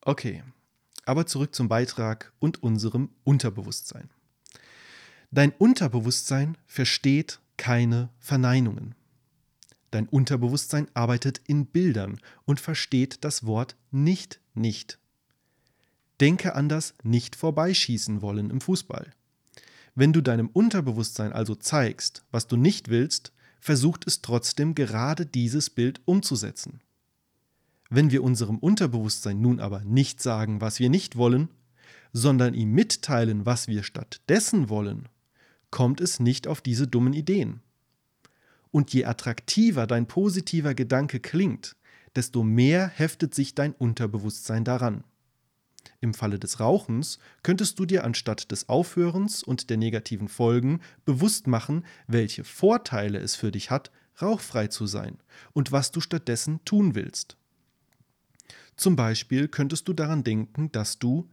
Okay, 0.00 0.42
aber 1.04 1.26
zurück 1.26 1.54
zum 1.54 1.68
Beitrag 1.68 2.32
und 2.38 2.62
unserem 2.62 3.10
Unterbewusstsein. 3.24 4.10
Dein 5.30 5.50
Unterbewusstsein 5.52 6.56
versteht 6.66 7.40
keine 7.56 8.10
Verneinungen. 8.18 8.94
Dein 9.90 10.08
Unterbewusstsein 10.08 10.88
arbeitet 10.94 11.40
in 11.46 11.66
Bildern 11.66 12.18
und 12.44 12.60
versteht 12.60 13.24
das 13.24 13.46
Wort 13.46 13.76
nicht 13.90 14.40
nicht. 14.54 14.98
Denke 16.20 16.54
an 16.54 16.68
das 16.68 16.94
nicht 17.02 17.36
vorbeischießen 17.36 18.22
wollen 18.22 18.50
im 18.50 18.60
Fußball. 18.60 19.12
Wenn 19.94 20.12
du 20.12 20.20
deinem 20.20 20.48
Unterbewusstsein 20.48 21.32
also 21.32 21.54
zeigst, 21.54 22.24
was 22.30 22.46
du 22.46 22.56
nicht 22.56 22.88
willst, 22.88 23.32
versucht 23.60 24.06
es 24.06 24.20
trotzdem 24.22 24.74
gerade 24.74 25.26
dieses 25.26 25.70
Bild 25.70 26.00
umzusetzen. 26.04 26.80
Wenn 27.90 28.10
wir 28.10 28.24
unserem 28.24 28.58
Unterbewusstsein 28.58 29.40
nun 29.40 29.60
aber 29.60 29.84
nicht 29.84 30.20
sagen, 30.20 30.60
was 30.60 30.80
wir 30.80 30.90
nicht 30.90 31.16
wollen, 31.16 31.48
sondern 32.12 32.54
ihm 32.54 32.72
mitteilen, 32.72 33.46
was 33.46 33.68
wir 33.68 33.82
stattdessen 33.82 34.68
wollen, 34.68 35.08
kommt 35.74 36.00
es 36.00 36.20
nicht 36.20 36.46
auf 36.46 36.60
diese 36.60 36.86
dummen 36.86 37.14
Ideen. 37.14 37.60
Und 38.70 38.92
je 38.92 39.06
attraktiver 39.06 39.88
dein 39.88 40.06
positiver 40.06 40.72
Gedanke 40.72 41.18
klingt, 41.18 41.74
desto 42.14 42.44
mehr 42.44 42.86
heftet 42.86 43.34
sich 43.34 43.56
dein 43.56 43.72
Unterbewusstsein 43.72 44.62
daran. 44.62 45.02
Im 46.00 46.14
Falle 46.14 46.38
des 46.38 46.60
Rauchens 46.60 47.18
könntest 47.42 47.76
du 47.80 47.86
dir 47.86 48.04
anstatt 48.04 48.52
des 48.52 48.68
Aufhörens 48.68 49.42
und 49.42 49.68
der 49.68 49.76
negativen 49.76 50.28
Folgen 50.28 50.78
bewusst 51.04 51.48
machen, 51.48 51.84
welche 52.06 52.44
Vorteile 52.44 53.18
es 53.18 53.34
für 53.34 53.50
dich 53.50 53.72
hat, 53.72 53.90
rauchfrei 54.22 54.68
zu 54.68 54.86
sein 54.86 55.18
und 55.54 55.72
was 55.72 55.90
du 55.90 56.00
stattdessen 56.00 56.64
tun 56.64 56.94
willst. 56.94 57.36
Zum 58.76 58.94
Beispiel 58.94 59.48
könntest 59.48 59.88
du 59.88 59.92
daran 59.92 60.22
denken, 60.22 60.70
dass 60.70 61.00
du 61.00 61.28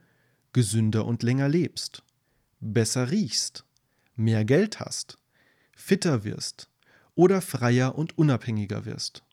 gesünder 0.52 1.06
und 1.06 1.22
länger 1.22 1.48
lebst, 1.48 2.02
besser 2.60 3.12
riechst, 3.12 3.66
mehr 4.16 4.46
Geld 4.46 4.80
hast, 4.80 5.18
fitter 5.76 6.24
wirst 6.24 6.70
oder 7.16 7.42
freier 7.42 7.96
und 7.96 8.18
unabhängiger 8.18 8.86
wirst 8.86 9.24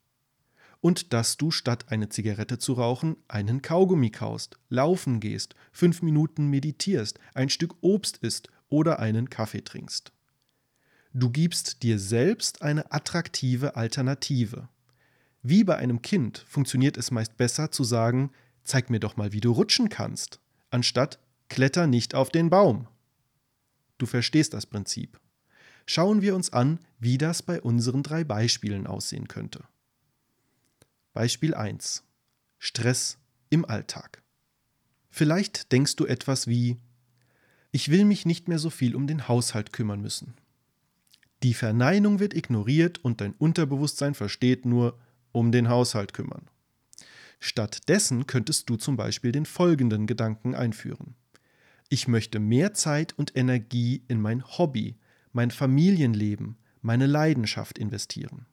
und 0.81 1.12
dass 1.12 1.37
du 1.37 1.51
statt 1.51 1.87
eine 1.88 2.09
Zigarette 2.09 2.59
zu 2.59 2.75
rauchen 2.75 3.17
einen 3.27 3.62
Kaugummi 3.62 4.11
kaust, 4.11 4.59
laufen 4.69 5.21
gehst, 5.21 5.55
fünf 5.73 6.03
Minuten 6.03 6.49
meditierst, 6.49 7.19
ein 7.35 7.49
Stück 7.49 7.77
Obst 7.81 8.19
isst 8.19 8.49
oder 8.69 8.99
einen 8.99 9.31
Kaffee 9.31 9.62
trinkst. 9.62 10.12
Du 11.12 11.31
gibst 11.31 11.83
dir 11.83 11.99
selbst 11.99 12.62
eine 12.62 12.93
attraktive 12.93 13.77
Alternative. 13.77 14.69
Wie 15.43 15.64
bei 15.64 15.77
einem 15.77 16.03
Kind 16.03 16.38
funktioniert 16.47 16.97
es 16.97 17.11
meist 17.11 17.37
besser 17.37 17.71
zu 17.71 17.83
sagen, 17.83 18.31
zeig 18.62 18.91
mir 18.91 19.01
doch 19.01 19.17
mal, 19.17 19.33
wie 19.33 19.41
du 19.41 19.51
rutschen 19.53 19.88
kannst, 19.88 20.41
anstatt 20.71 21.19
kletter 21.49 21.87
nicht 21.87 22.14
auf 22.14 22.29
den 22.29 22.51
Baum. 22.51 22.87
Du 23.98 24.06
verstehst 24.06 24.54
das 24.54 24.66
Prinzip. 24.66 25.20
Schauen 25.87 26.22
wir 26.22 26.34
uns 26.34 26.52
an, 26.52 26.78
wie 26.98 27.18
das 27.18 27.42
bei 27.42 27.61
unseren 27.61 28.02
drei 28.02 28.24
Beispielen 28.24 28.87
aussehen 28.87 29.28
könnte. 29.28 29.64
Beispiel 31.12 31.54
1. 31.54 32.04
Stress 32.58 33.18
im 33.50 33.64
Alltag. 33.64 34.22
Vielleicht 35.11 35.72
denkst 35.72 35.96
du 35.96 36.06
etwas 36.06 36.46
wie, 36.46 36.76
ich 37.72 37.90
will 37.90 38.04
mich 38.04 38.24
nicht 38.24 38.48
mehr 38.48 38.58
so 38.58 38.70
viel 38.70 38.94
um 38.94 39.06
den 39.06 39.28
Haushalt 39.28 39.72
kümmern 39.72 40.00
müssen. 40.00 40.34
Die 41.42 41.54
Verneinung 41.54 42.18
wird 42.18 42.34
ignoriert 42.34 43.04
und 43.04 43.20
dein 43.20 43.32
Unterbewusstsein 43.34 44.14
versteht 44.14 44.64
nur 44.64 44.98
um 45.32 45.52
den 45.52 45.68
Haushalt 45.68 46.12
kümmern. 46.12 46.48
Stattdessen 47.40 48.26
könntest 48.26 48.68
du 48.68 48.76
zum 48.76 48.96
Beispiel 48.96 49.32
den 49.32 49.46
folgenden 49.46 50.06
Gedanken 50.06 50.54
einführen. 50.54 51.14
Ich 51.88 52.09
möchte 52.09 52.38
mehr 52.38 52.74
Zeit 52.74 53.14
und 53.16 53.37
Energie 53.37 54.03
in 54.09 54.20
mein 54.20 54.44
Hobby, 54.44 54.96
mein 55.33 55.51
Familienleben, 55.51 56.57
meine 56.83 57.07
Leidenschaft 57.07 57.79
investieren. 57.79 58.46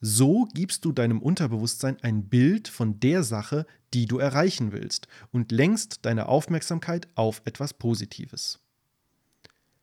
So 0.00 0.46
gibst 0.52 0.84
du 0.84 0.92
deinem 0.92 1.22
Unterbewusstsein 1.22 1.98
ein 2.02 2.28
Bild 2.28 2.68
von 2.68 3.00
der 3.00 3.22
Sache, 3.22 3.66
die 3.94 4.06
du 4.06 4.18
erreichen 4.18 4.72
willst 4.72 5.08
und 5.32 5.52
lenkst 5.52 6.04
deine 6.04 6.28
Aufmerksamkeit 6.28 7.08
auf 7.14 7.40
etwas 7.44 7.72
Positives. 7.72 8.60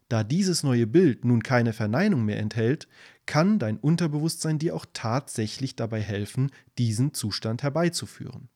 Da 0.10 0.24
dieses 0.24 0.62
neue 0.62 0.86
Bild 0.86 1.26
nun 1.26 1.42
keine 1.42 1.74
Verneinung 1.74 2.24
mehr 2.24 2.38
enthält, 2.38 2.88
kann 3.26 3.58
dein 3.58 3.78
Unterbewusstsein 3.78 4.60
dir 4.60 4.76
auch 4.76 4.86
tatsächlich 4.94 5.76
dabei 5.76 6.02
helfen, 6.02 6.52
diesen 6.78 7.16
Zustand 7.16 7.64
herbeizuführen. 7.64 8.50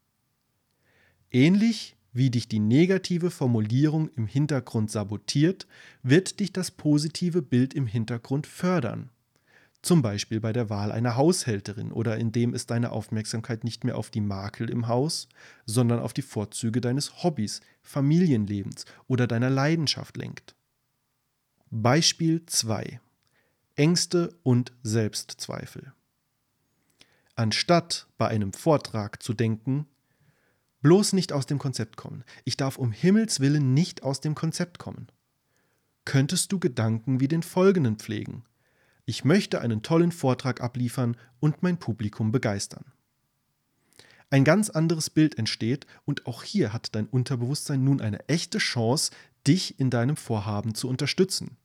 Ähnlich 1.31 1.96
wie 2.17 2.31
dich 2.31 2.47
die 2.47 2.59
negative 2.59 3.29
Formulierung 3.29 4.09
im 4.15 4.25
Hintergrund 4.25 4.89
sabotiert, 4.89 5.67
wird 6.01 6.39
dich 6.39 6.51
das 6.51 6.71
positive 6.71 7.43
Bild 7.43 7.75
im 7.75 7.85
Hintergrund 7.85 8.47
fördern. 8.47 9.09
Zum 9.83 10.01
Beispiel 10.01 10.39
bei 10.39 10.51
der 10.51 10.71
Wahl 10.71 10.91
einer 10.91 11.15
Haushälterin 11.15 11.91
oder 11.91 12.17
indem 12.17 12.55
es 12.55 12.65
deine 12.65 12.91
Aufmerksamkeit 12.91 13.63
nicht 13.63 13.83
mehr 13.83 13.97
auf 13.97 14.09
die 14.09 14.21
Makel 14.21 14.69
im 14.69 14.87
Haus, 14.87 15.29
sondern 15.67 15.99
auf 15.99 16.11
die 16.11 16.23
Vorzüge 16.23 16.81
deines 16.81 17.23
Hobbys, 17.23 17.61
Familienlebens 17.83 18.85
oder 19.07 19.27
deiner 19.27 19.51
Leidenschaft 19.51 20.17
lenkt. 20.17 20.55
Beispiel 21.69 22.45
2. 22.47 22.99
Ängste 23.75 24.35
und 24.41 24.73
Selbstzweifel. 24.81 25.93
Anstatt 27.35 28.07
bei 28.17 28.27
einem 28.27 28.53
Vortrag 28.53 29.21
zu 29.21 29.35
denken, 29.35 29.85
bloß 30.81 31.13
nicht 31.13 31.33
aus 31.33 31.45
dem 31.45 31.59
Konzept 31.59 31.97
kommen, 31.97 32.23
ich 32.45 32.57
darf 32.57 32.77
um 32.77 32.91
Himmels 32.91 33.39
willen 33.39 33.73
nicht 33.73 34.03
aus 34.03 34.21
dem 34.21 34.35
Konzept 34.35 34.79
kommen, 34.79 35.07
könntest 36.05 36.51
du 36.51 36.59
Gedanken 36.59 37.19
wie 37.19 37.27
den 37.27 37.43
folgenden 37.43 37.97
pflegen– 37.97 38.43
ich 39.09 39.23
möchte 39.23 39.61
einen 39.61 39.83
tollen 39.83 40.11
Vortrag 40.11 40.59
abliefern 40.59 41.15
und 41.39 41.63
mein 41.63 41.77
Publikum 41.77 42.33
begeistern. 42.33 42.83
Ein 44.29 44.43
ganz 44.43 44.69
anderes 44.69 45.09
Bild 45.09 45.37
entsteht 45.37 45.87
und 46.03 46.27
auch 46.27 46.43
hier 46.43 46.73
hat 46.73 46.93
dein 46.93 47.07
Unterbewusstsein 47.07 47.81
nun 47.81 48.01
eine 48.01 48.27
echte 48.27 48.57
Chance, 48.57 49.11
dich 49.47 49.79
in 49.79 49.89
deinem 49.89 50.17
Vorhaben 50.17 50.75
zu 50.75 50.89
unterstützen. 50.89 51.55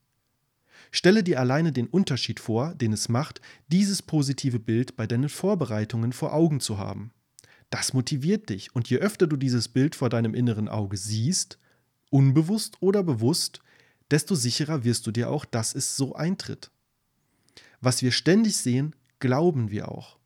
Stelle 0.92 1.24
dir 1.24 1.40
alleine 1.40 1.72
den 1.72 1.88
Unterschied 1.88 2.38
vor, 2.38 2.76
den 2.76 2.92
es 2.92 3.08
macht, 3.08 3.40
dieses 3.66 4.02
positive 4.02 4.60
Bild 4.60 4.94
bei 4.94 5.08
deinen 5.08 5.28
Vorbereitungen 5.28 6.12
vor 6.12 6.32
Augen 6.32 6.60
zu 6.60 6.78
haben. 6.78 7.10
Das 7.72 7.94
motiviert 7.94 8.50
dich 8.50 8.76
und 8.76 8.90
je 8.90 8.98
öfter 8.98 9.26
du 9.26 9.38
dieses 9.38 9.68
Bild 9.68 9.96
vor 9.96 10.10
deinem 10.10 10.34
inneren 10.34 10.68
Auge 10.68 10.98
siehst, 10.98 11.58
unbewusst 12.10 12.76
oder 12.80 13.02
bewusst, 13.02 13.62
desto 14.10 14.34
sicherer 14.34 14.84
wirst 14.84 15.06
du 15.06 15.10
dir 15.10 15.30
auch, 15.30 15.46
dass 15.46 15.74
es 15.74 15.96
so 15.96 16.14
eintritt. 16.14 16.70
Was 17.80 18.02
wir 18.02 18.12
ständig 18.12 18.58
sehen, 18.58 18.94
glauben 19.20 19.70
wir 19.70 19.90
auch. 19.90 20.18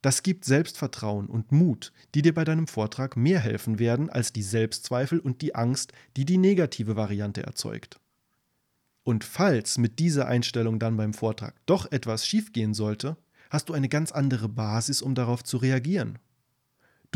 Das 0.00 0.22
gibt 0.22 0.44
Selbstvertrauen 0.44 1.26
und 1.26 1.50
Mut, 1.50 1.92
die 2.14 2.22
dir 2.22 2.32
bei 2.32 2.44
deinem 2.44 2.68
Vortrag 2.68 3.16
mehr 3.16 3.40
helfen 3.40 3.80
werden 3.80 4.08
als 4.08 4.32
die 4.32 4.44
Selbstzweifel 4.44 5.18
und 5.18 5.42
die 5.42 5.56
Angst, 5.56 5.92
die 6.16 6.24
die 6.24 6.38
negative 6.38 6.94
Variante 6.94 7.42
erzeugt. 7.42 7.98
Und 9.02 9.24
falls 9.24 9.76
mit 9.76 9.98
dieser 9.98 10.28
Einstellung 10.28 10.78
dann 10.78 10.96
beim 10.96 11.14
Vortrag 11.14 11.56
doch 11.66 11.90
etwas 11.90 12.24
schiefgehen 12.24 12.74
sollte, 12.74 13.16
hast 13.50 13.70
du 13.70 13.72
eine 13.72 13.88
ganz 13.88 14.12
andere 14.12 14.48
Basis, 14.48 15.02
um 15.02 15.16
darauf 15.16 15.42
zu 15.42 15.56
reagieren. 15.56 16.20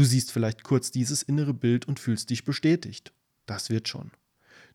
Du 0.01 0.07
siehst 0.07 0.33
vielleicht 0.33 0.63
kurz 0.63 0.91
dieses 0.91 1.23
innere 1.23 1.53
Bild 1.53 1.87
und 1.87 2.01
fühlst 2.01 2.31
dich 2.31 2.47
bestätigt. 2.47 3.13
Das 3.45 3.69
wird 3.69 3.87
schon. 3.87 4.11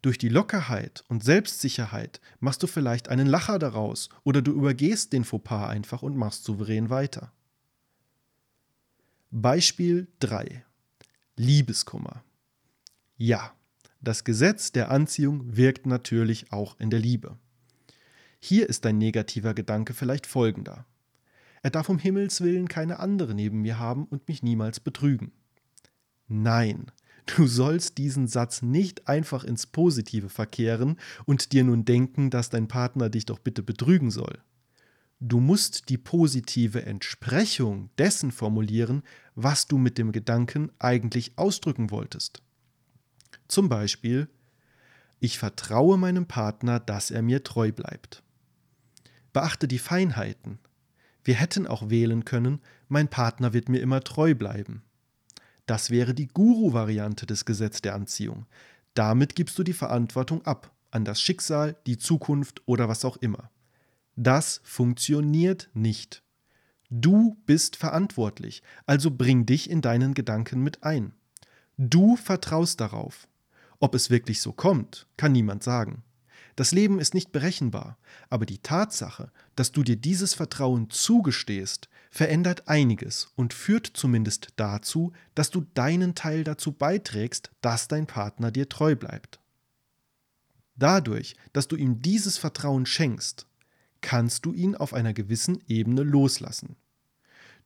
Durch 0.04 0.20
die 0.20 0.30
Lockerheit 0.30 1.04
und 1.08 1.24
Selbstsicherheit 1.24 2.22
machst 2.40 2.62
du 2.62 2.68
vielleicht 2.68 3.10
einen 3.10 3.26
Lacher 3.26 3.58
daraus 3.58 4.10
oder 4.24 4.44
du 4.44 4.52
übergehst 4.52 5.14
den 5.14 5.24
Fauxpas 5.24 5.70
einfach 5.70 6.04
und 6.04 6.16
machst 6.16 6.44
souverän 6.44 6.92
weiter. 6.92 7.34
Beispiel 9.32 10.08
3. 10.20 10.64
Liebeskummer. 11.38 12.24
Ja, 13.18 13.52
das 14.02 14.26
Gesetz 14.26 14.74
der 14.74 14.92
Anziehung 14.92 15.58
wirkt 15.58 15.88
natürlich 15.88 16.52
auch 16.52 16.80
in 16.80 16.92
der 16.92 17.00
Liebe. 17.00 17.36
Hier 18.40 18.70
ist 18.70 18.86
dein 18.86 19.00
negativer 19.00 19.56
Gedanke 19.56 19.96
vielleicht 19.96 20.28
folgender. 20.28 20.86
Er 21.66 21.72
darf 21.72 21.90
um 21.90 21.98
Himmels 21.98 22.42
willen 22.42 22.68
keine 22.68 23.00
andere 23.00 23.34
neben 23.34 23.64
mir 23.64 23.80
haben 23.80 24.06
und 24.06 24.28
mich 24.28 24.44
niemals 24.44 24.80
betrügen. 24.80 25.32
Nein, 26.28 26.92
du 27.26 27.48
sollst 27.48 27.98
diesen 27.98 28.28
Satz 28.28 28.62
nicht 28.62 29.08
einfach 29.08 29.44
ins 29.44 29.66
Positive 29.66 30.30
verkehren 30.30 31.00
und 31.26 31.54
dir 31.54 31.64
nun 31.64 31.84
denken, 31.84 32.30
dass 32.30 32.52
dein 32.52 32.68
Partner 32.68 33.10
dich 33.10 33.26
doch 33.26 33.40
bitte 33.40 33.64
betrügen 33.64 34.12
soll. 34.12 34.44
Du 35.20 35.40
musst 35.40 35.90
die 35.90 35.98
positive 35.98 36.86
Entsprechung 36.86 37.90
dessen 37.98 38.32
formulieren, 38.32 39.02
was 39.34 39.66
du 39.66 39.80
mit 39.80 39.98
dem 39.98 40.12
Gedanken 40.12 40.72
eigentlich 40.78 41.36
ausdrücken 41.36 41.90
wolltest. 41.90 42.44
Zum 43.48 43.70
Beispiel, 43.70 44.30
ich 45.20 45.40
vertraue 45.40 45.98
meinem 45.98 46.28
Partner, 46.28 46.80
dass 46.80 47.10
er 47.10 47.24
mir 47.24 47.44
treu 47.44 47.72
bleibt. 47.72 48.22
Beachte 49.34 49.68
die 49.68 49.80
Feinheiten. 49.80 50.60
Wir 51.26 51.36
hätten 51.36 51.68
auch 51.68 51.90
wählen 51.90 52.24
können, 52.24 52.62
mein 52.88 53.10
Partner 53.10 53.52
wird 53.52 53.68
mir 53.68 53.82
immer 53.82 54.02
treu 54.02 54.36
bleiben. 54.36 54.84
Das 55.66 55.90
wäre 55.90 56.14
die 56.14 56.28
Guru-Variante 56.28 57.26
des 57.26 57.46
Gesetz 57.46 57.82
der 57.82 57.96
Anziehung. 57.96 58.46
Damit 58.94 59.36
gibst 59.36 59.58
du 59.58 59.64
die 59.64 59.74
Verantwortung 59.74 60.46
ab 60.46 60.72
an 60.92 61.04
das 61.04 61.20
Schicksal, 61.20 61.76
die 61.88 61.98
Zukunft 61.98 62.62
oder 62.68 62.88
was 62.88 63.04
auch 63.04 63.18
immer. 63.18 63.50
Das 64.16 64.62
funktioniert 64.64 65.70
nicht. 65.74 66.24
Du 66.90 67.36
bist 67.48 67.76
verantwortlich, 67.76 68.62
also 68.86 69.10
bring 69.12 69.46
dich 69.46 69.70
in 69.70 69.82
deinen 69.82 70.14
Gedanken 70.14 70.62
mit 70.62 70.84
ein. 70.84 71.14
Du 71.78 72.16
vertraust 72.16 72.80
darauf. 72.80 73.28
Ob 73.80 73.96
es 73.96 74.10
wirklich 74.10 74.40
so 74.40 74.54
kommt, 74.54 75.08
kann 75.18 75.34
niemand 75.34 75.64
sagen. 75.64 76.04
Das 76.56 76.72
Leben 76.72 77.00
ist 77.00 77.14
nicht 77.14 77.32
berechenbar, 77.32 77.98
aber 78.30 78.46
die 78.46 78.60
Tatsache, 78.60 79.32
dass 79.56 79.72
du 79.72 79.84
dir 79.84 79.98
dieses 79.98 80.34
Vertrauen 80.34 80.90
zugestehst, 80.90 81.90
verändert 82.10 82.70
einiges 82.70 83.30
und 83.36 83.54
führt 83.54 83.88
zumindest 83.88 84.50
dazu, 84.56 85.12
dass 85.36 85.52
du 85.52 85.66
deinen 85.74 86.16
Teil 86.16 86.46
dazu 86.46 86.72
beiträgst, 86.72 87.52
dass 87.60 87.90
dein 87.90 88.08
Partner 88.08 88.52
dir 88.52 88.70
treu 88.70 88.96
bleibt. 88.96 89.40
Dadurch, 90.78 91.36
dass 91.52 91.68
du 91.68 91.76
ihm 91.76 92.02
dieses 92.02 92.38
Vertrauen 92.38 92.86
schenkst, 92.86 93.48
kannst 94.00 94.46
du 94.46 94.54
ihn 94.54 94.76
auf 94.76 94.94
einer 94.94 95.14
gewissen 95.14 95.62
Ebene 95.68 96.04
loslassen. 96.04 96.78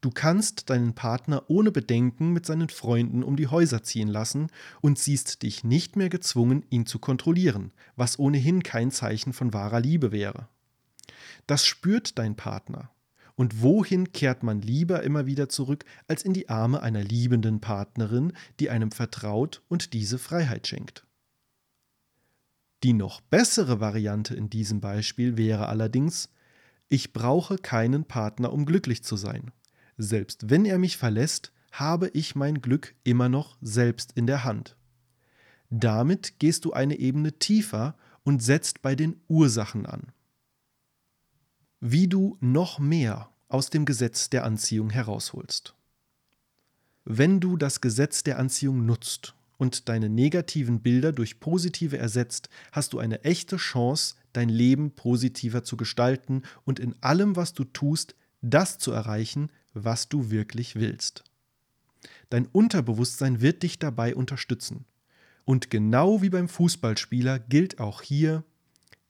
Du 0.02 0.12
kannst 0.12 0.70
deinen 0.70 0.94
Partner 0.94 1.44
ohne 1.50 1.72
Bedenken 1.72 2.32
mit 2.32 2.46
seinen 2.46 2.70
Freunden 2.70 3.22
um 3.22 3.36
die 3.36 3.48
Häuser 3.48 3.84
ziehen 3.84 4.08
lassen 4.08 4.48
und 4.80 4.98
siehst 4.98 5.44
dich 5.44 5.66
nicht 5.66 5.98
mehr 5.98 6.08
gezwungen, 6.08 6.64
ihn 6.70 6.86
zu 6.86 7.00
kontrollieren, 7.00 7.74
was 7.98 8.18
ohnehin 8.18 8.64
kein 8.64 8.92
Zeichen 8.92 9.34
von 9.34 9.52
wahrer 9.54 9.82
Liebe 9.82 10.14
wäre. 10.14 10.48
Das 11.48 11.66
spürt 11.66 12.18
dein 12.18 12.36
Partner. 12.36 12.92
Und 13.36 13.62
wohin 13.62 14.12
kehrt 14.12 14.44
man 14.44 14.62
lieber 14.62 15.04
immer 15.04 15.26
wieder 15.26 15.48
zurück, 15.48 15.86
als 16.08 16.24
in 16.24 16.34
die 16.34 16.50
Arme 16.50 16.82
einer 16.82 17.04
liebenden 17.04 17.62
Partnerin, 17.62 18.34
die 18.60 18.70
einem 18.70 18.92
vertraut 18.92 19.62
und 19.70 19.94
diese 19.94 20.18
Freiheit 20.18 20.68
schenkt? 20.68 21.06
Die 22.84 22.94
noch 22.94 23.20
bessere 23.20 23.80
Variante 23.82 24.36
in 24.36 24.50
diesem 24.50 24.80
Beispiel 24.80 25.36
wäre 25.36 25.68
allerdings, 25.68 26.30
ich 26.88 27.12
brauche 27.12 27.58
keinen 27.58 28.06
Partner, 28.06 28.52
um 28.54 28.66
glücklich 28.66 29.04
zu 29.04 29.16
sein. 29.16 29.52
Selbst 30.02 30.50
wenn 30.50 30.64
er 30.64 30.78
mich 30.78 30.96
verlässt, 30.96 31.52
habe 31.74 32.08
ich 32.14 32.34
mein 32.34 32.62
Glück 32.62 32.96
immer 33.04 33.28
noch 33.28 33.58
selbst 33.62 34.14
in 34.14 34.28
der 34.28 34.46
Hand. 34.46 34.78
Damit 35.70 36.40
gehst 36.40 36.64
du 36.64 36.72
eine 36.72 36.98
Ebene 36.98 37.34
tiefer 37.34 37.98
und 38.24 38.42
setzt 38.42 38.82
bei 38.82 38.96
den 38.96 39.20
Ursachen 39.28 39.86
an. 39.86 40.14
Wie 41.82 42.08
du 42.08 42.38
noch 42.40 42.80
mehr 42.80 43.30
aus 43.50 43.72
dem 43.72 43.84
Gesetz 43.84 44.30
der 44.30 44.46
Anziehung 44.46 44.90
herausholst. 44.90 45.76
Wenn 47.04 47.42
du 47.42 47.58
das 47.58 47.82
Gesetz 47.82 48.24
der 48.24 48.40
Anziehung 48.40 48.86
nutzt 48.86 49.36
und 49.58 49.90
deine 49.90 50.08
negativen 50.08 50.82
Bilder 50.82 51.12
durch 51.12 51.42
positive 51.42 51.98
ersetzt, 51.98 52.48
hast 52.72 52.94
du 52.94 53.00
eine 53.00 53.26
echte 53.26 53.58
Chance, 53.58 54.16
dein 54.32 54.48
Leben 54.48 54.92
positiver 54.92 55.66
zu 55.66 55.76
gestalten 55.76 56.44
und 56.64 56.80
in 56.80 56.96
allem, 57.02 57.36
was 57.36 57.54
du 57.54 57.66
tust, 57.66 58.16
das 58.42 58.78
zu 58.78 58.94
erreichen, 58.94 59.52
was 59.74 60.10
du 60.10 60.30
wirklich 60.30 60.76
willst. 60.76 61.24
Dein 62.30 62.46
Unterbewusstsein 62.48 63.42
wird 63.42 63.64
dich 63.64 63.80
dabei 63.80 64.16
unterstützen. 64.16 64.86
Und 65.46 65.70
genau 65.70 66.22
wie 66.22 66.30
beim 66.30 66.48
Fußballspieler 66.48 67.40
gilt 67.40 67.80
auch 67.80 68.02
hier, 68.02 68.44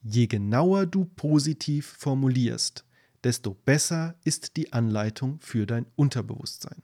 je 0.01 0.27
genauer 0.27 0.85
du 0.85 1.05
positiv 1.05 1.95
formulierst, 1.97 2.85
desto 3.23 3.53
besser 3.53 4.15
ist 4.23 4.55
die 4.55 4.71
Anleitung 4.71 5.39
für 5.41 5.65
dein 5.65 5.85
Unterbewusstsein. 5.95 6.81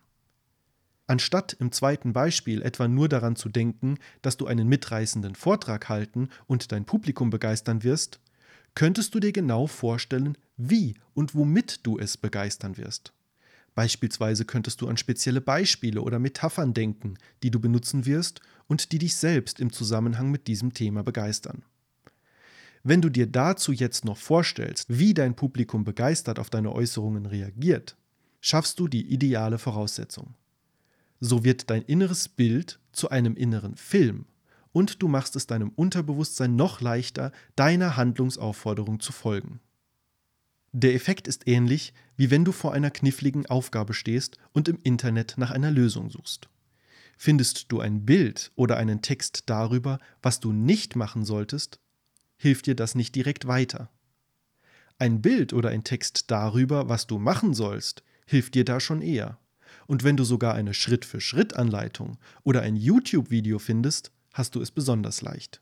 Anstatt 1.08 1.54
im 1.54 1.72
zweiten 1.72 2.14
Beispiel 2.14 2.62
etwa 2.64 2.88
nur 2.88 3.08
daran 3.08 3.36
zu 3.36 3.48
denken, 3.48 3.98
dass 4.22 4.38
du 4.38 4.48
einen 4.48 4.68
mitreißenden 4.68 5.36
Vortrag 5.36 5.88
halten 5.88 6.30
und 6.48 6.72
dein 6.72 6.86
Publikum 6.86 7.30
begeistern 7.30 7.84
wirst, 7.84 8.20
könntest 8.74 9.14
du 9.14 9.20
dir 9.20 9.32
genau 9.32 9.68
vorstellen, 9.68 10.38
wie 10.58 10.96
und 11.14 11.36
womit 11.36 11.86
du 11.86 12.00
es 12.00 12.18
begeistern 12.18 12.78
wirst. 12.78 13.14
Beispielsweise 13.76 14.46
könntest 14.46 14.82
du 14.82 14.88
an 14.88 14.98
spezielle 14.98 15.42
Beispiele 15.42 16.02
oder 16.02 16.18
Metaphern 16.18 16.74
denken, 16.74 17.18
die 17.44 17.52
du 17.52 17.60
benutzen 17.60 18.06
wirst 18.06 18.40
und 18.68 18.92
die 18.92 19.00
dich 19.00 19.16
selbst 19.16 19.60
im 19.60 19.72
Zusammenhang 19.72 20.32
mit 20.32 20.48
diesem 20.48 20.74
Thema 20.74 21.04
begeistern. 21.04 21.64
Wenn 22.84 23.02
du 23.02 23.10
dir 23.10 23.28
dazu 23.28 23.72
jetzt 23.72 24.06
noch 24.06 24.18
vorstellst, 24.18 24.98
wie 24.98 25.14
dein 25.14 25.36
Publikum 25.36 25.84
begeistert 25.84 26.40
auf 26.40 26.50
deine 26.50 26.72
Äußerungen 26.72 27.26
reagiert, 27.26 27.98
schaffst 28.42 28.80
du 28.80 28.88
die 28.88 29.06
ideale 29.06 29.58
Voraussetzung 29.58 30.36
so 31.20 31.44
wird 31.44 31.70
dein 31.70 31.82
inneres 31.84 32.28
Bild 32.30 32.80
zu 32.92 33.10
einem 33.10 33.36
inneren 33.36 33.76
Film 33.76 34.26
und 34.72 35.02
du 35.02 35.08
machst 35.08 35.36
es 35.36 35.48
deinem 35.48 35.70
Unterbewusstsein 35.70 36.56
noch 36.56 36.82
leichter, 36.82 37.32
deiner 37.56 37.98
Handlungsaufforderung 37.98 39.00
zu 39.00 39.12
folgen. 39.12 39.60
Der 40.78 40.94
Effekt 40.94 41.30
ist 41.30 41.48
ähnlich, 41.48 41.94
wie 42.18 42.32
wenn 42.32 42.44
du 42.44 42.52
vor 42.52 42.74
einer 42.74 42.92
kniffligen 42.92 43.46
Aufgabe 43.46 43.94
stehst 43.94 44.38
und 44.52 44.68
im 44.68 44.78
Internet 44.84 45.36
nach 45.38 45.52
einer 45.52 45.72
Lösung 45.72 46.10
suchst. 46.10 46.50
Findest 47.18 47.72
du 47.72 47.80
ein 47.80 48.06
Bild 48.06 48.52
oder 48.56 48.76
einen 48.76 49.02
Text 49.02 49.44
darüber, 49.46 50.00
was 50.22 50.42
du 50.42 50.52
nicht 50.52 50.98
machen 50.98 51.24
solltest, 51.24 51.80
hilft 52.36 52.66
dir 52.66 52.76
das 52.76 52.94
nicht 52.94 53.16
direkt 53.16 53.48
weiter. 53.48 53.90
Ein 55.00 55.22
Bild 55.22 55.54
oder 55.54 55.70
ein 55.70 55.86
Text 55.86 56.30
darüber, 56.30 56.90
was 56.90 57.08
du 57.08 57.20
machen 57.20 57.54
sollst, 57.54 58.04
hilft 58.26 58.54
dir 58.54 58.66
da 58.66 58.82
schon 58.82 59.02
eher. 59.02 59.40
Und 59.88 60.04
wenn 60.04 60.18
du 60.18 60.26
sogar 60.26 60.56
eine 60.56 60.74
Schritt-für-Schritt-Anleitung 60.74 62.18
oder 62.44 62.64
ein 62.64 62.76
YouTube-Video 62.76 63.60
findest, 63.60 64.12
hast 64.34 64.56
du 64.56 64.62
es 64.62 64.72
besonders 64.72 65.22
leicht. 65.22 65.62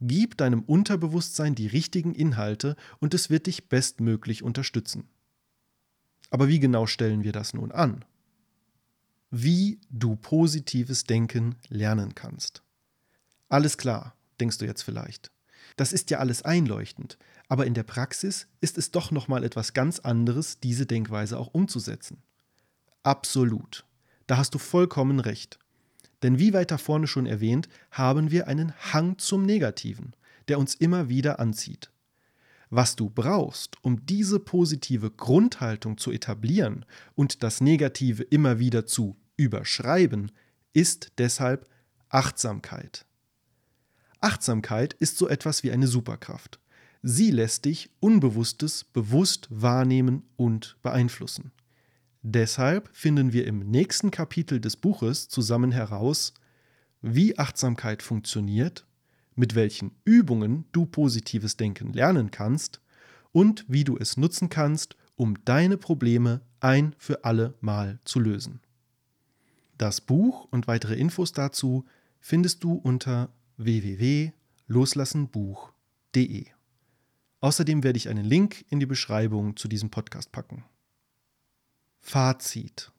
Gib 0.00 0.36
deinem 0.36 0.62
Unterbewusstsein 0.62 1.54
die 1.54 1.66
richtigen 1.66 2.14
Inhalte 2.14 2.76
und 2.98 3.14
es 3.14 3.30
wird 3.30 3.46
dich 3.46 3.68
bestmöglich 3.68 4.42
unterstützen. 4.42 5.08
Aber 6.30 6.48
wie 6.48 6.60
genau 6.60 6.86
stellen 6.86 7.24
wir 7.24 7.32
das 7.32 7.54
nun 7.54 7.72
an? 7.72 8.04
Wie 9.30 9.80
du 9.90 10.16
positives 10.16 11.04
Denken 11.04 11.56
lernen 11.68 12.14
kannst. 12.14 12.62
Alles 13.48 13.78
klar, 13.78 14.14
denkst 14.40 14.58
du 14.58 14.66
jetzt 14.66 14.82
vielleicht. 14.82 15.30
Das 15.76 15.92
ist 15.92 16.10
ja 16.10 16.18
alles 16.18 16.42
einleuchtend, 16.42 17.18
aber 17.48 17.66
in 17.66 17.74
der 17.74 17.82
Praxis 17.82 18.48
ist 18.60 18.78
es 18.78 18.90
doch 18.90 19.10
noch 19.10 19.28
mal 19.28 19.44
etwas 19.44 19.72
ganz 19.72 19.98
anderes, 19.98 20.60
diese 20.60 20.86
Denkweise 20.86 21.38
auch 21.38 21.52
umzusetzen. 21.52 22.22
Absolut. 23.02 23.84
Da 24.26 24.36
hast 24.36 24.54
du 24.54 24.58
vollkommen 24.58 25.20
recht. 25.20 25.58
Denn 26.22 26.38
wie 26.38 26.52
weiter 26.52 26.78
vorne 26.78 27.06
schon 27.06 27.26
erwähnt, 27.26 27.68
haben 27.90 28.30
wir 28.30 28.48
einen 28.48 28.72
Hang 28.92 29.18
zum 29.18 29.44
Negativen, 29.44 30.14
der 30.48 30.58
uns 30.58 30.74
immer 30.74 31.08
wieder 31.08 31.38
anzieht. 31.40 31.90
Was 32.70 32.96
du 32.96 33.10
brauchst, 33.10 33.76
um 33.82 34.04
diese 34.06 34.40
positive 34.40 35.10
Grundhaltung 35.10 35.98
zu 35.98 36.10
etablieren 36.10 36.84
und 37.14 37.42
das 37.42 37.60
Negative 37.60 38.22
immer 38.24 38.58
wieder 38.58 38.86
zu 38.86 39.16
überschreiben, 39.36 40.32
ist 40.72 41.12
deshalb 41.18 41.68
Achtsamkeit. 42.08 43.06
Achtsamkeit 44.20 44.94
ist 44.94 45.18
so 45.18 45.28
etwas 45.28 45.62
wie 45.62 45.70
eine 45.70 45.86
Superkraft. 45.86 46.58
Sie 47.02 47.30
lässt 47.30 47.66
dich 47.66 47.90
Unbewusstes 48.00 48.84
bewusst 48.84 49.46
wahrnehmen 49.50 50.24
und 50.36 50.76
beeinflussen. 50.82 51.52
Deshalb 52.28 52.90
finden 52.92 53.32
wir 53.32 53.46
im 53.46 53.60
nächsten 53.60 54.10
Kapitel 54.10 54.60
des 54.60 54.76
Buches 54.76 55.28
zusammen 55.28 55.70
heraus, 55.70 56.34
wie 57.00 57.38
Achtsamkeit 57.38 58.02
funktioniert, 58.02 58.84
mit 59.36 59.54
welchen 59.54 59.92
Übungen 60.04 60.64
du 60.72 60.86
positives 60.86 61.56
Denken 61.56 61.92
lernen 61.92 62.32
kannst 62.32 62.80
und 63.30 63.64
wie 63.68 63.84
du 63.84 63.96
es 63.96 64.16
nutzen 64.16 64.48
kannst, 64.48 64.96
um 65.14 65.36
deine 65.44 65.76
Probleme 65.76 66.40
ein 66.58 66.96
für 66.98 67.24
alle 67.24 67.54
Mal 67.60 68.00
zu 68.02 68.18
lösen. 68.18 68.58
Das 69.78 70.00
Buch 70.00 70.48
und 70.50 70.66
weitere 70.66 70.96
Infos 70.96 71.32
dazu 71.32 71.84
findest 72.18 72.64
du 72.64 72.72
unter 72.72 73.28
www.loslassenbuch.de. 73.56 76.46
Außerdem 77.38 77.84
werde 77.84 77.98
ich 77.98 78.08
einen 78.08 78.24
Link 78.24 78.64
in 78.68 78.80
die 78.80 78.86
Beschreibung 78.86 79.56
zu 79.56 79.68
diesem 79.68 79.90
Podcast 79.90 80.32
packen. 80.32 80.64
Fazit. 82.08 82.92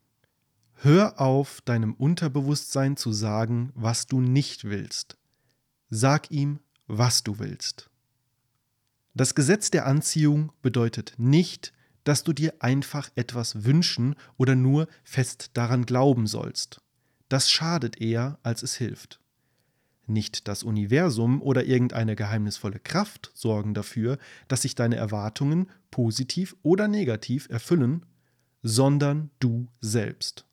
Hör 0.74 1.22
auf, 1.22 1.62
deinem 1.62 1.93
Unterbewusstsein 1.93 2.97
zu 2.97 3.14
sagen, 3.14 3.72
was 3.74 4.05
du 4.05 4.20
nicht 4.20 4.66
willst. 4.66 5.18
Sag 5.89 6.30
ihm, 6.30 6.60
was 6.88 7.24
du 7.24 7.39
willst. 7.39 7.89
Das 9.14 9.34
Gesetz 9.34 9.72
der 9.72 9.86
Anziehung 9.86 10.51
bedeutet 10.62 11.14
nicht, 11.16 11.72
dass 12.03 12.26
du 12.26 12.34
dir 12.34 12.55
einfach 12.60 13.10
etwas 13.16 13.64
wünschen 13.64 14.14
oder 14.36 14.55
nur 14.55 14.89
fest 15.05 15.51
daran 15.53 15.86
glauben 15.86 16.28
sollst. 16.28 16.82
Das 17.30 17.49
schadet 17.49 18.01
eher, 18.01 18.39
als 18.43 18.62
es 18.62 18.76
hilft. 18.76 19.22
Nicht 20.05 20.49
das 20.49 20.64
Universum 20.64 21.41
oder 21.41 21.64
irgendeine 21.64 22.18
geheimnisvolle 22.18 22.80
Kraft 22.82 23.32
sorgen 23.34 23.74
dafür, 23.74 24.18
dass 24.49 24.64
sich 24.64 24.76
deine 24.76 24.97
Erwartungen 24.97 25.70
positiv 25.91 26.58
oder 26.62 26.89
negativ 26.89 27.47
erfüllen, 27.49 28.05
sondern 28.68 29.30
du 29.39 29.70
selbst. 29.80 30.45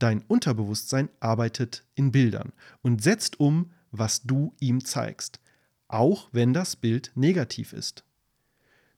Dein 0.00 0.22
Unterbewusstsein 0.26 1.08
arbeitet 1.20 1.84
in 1.94 2.10
Bildern 2.10 2.52
und 2.82 3.00
setzt 3.00 3.38
um, 3.38 3.70
was 3.92 4.22
du 4.22 4.54
ihm 4.58 4.84
zeigst, 4.84 5.38
auch 5.86 6.28
wenn 6.32 6.52
das 6.52 6.74
Bild 6.74 7.12
negativ 7.14 7.72
ist. 7.72 8.02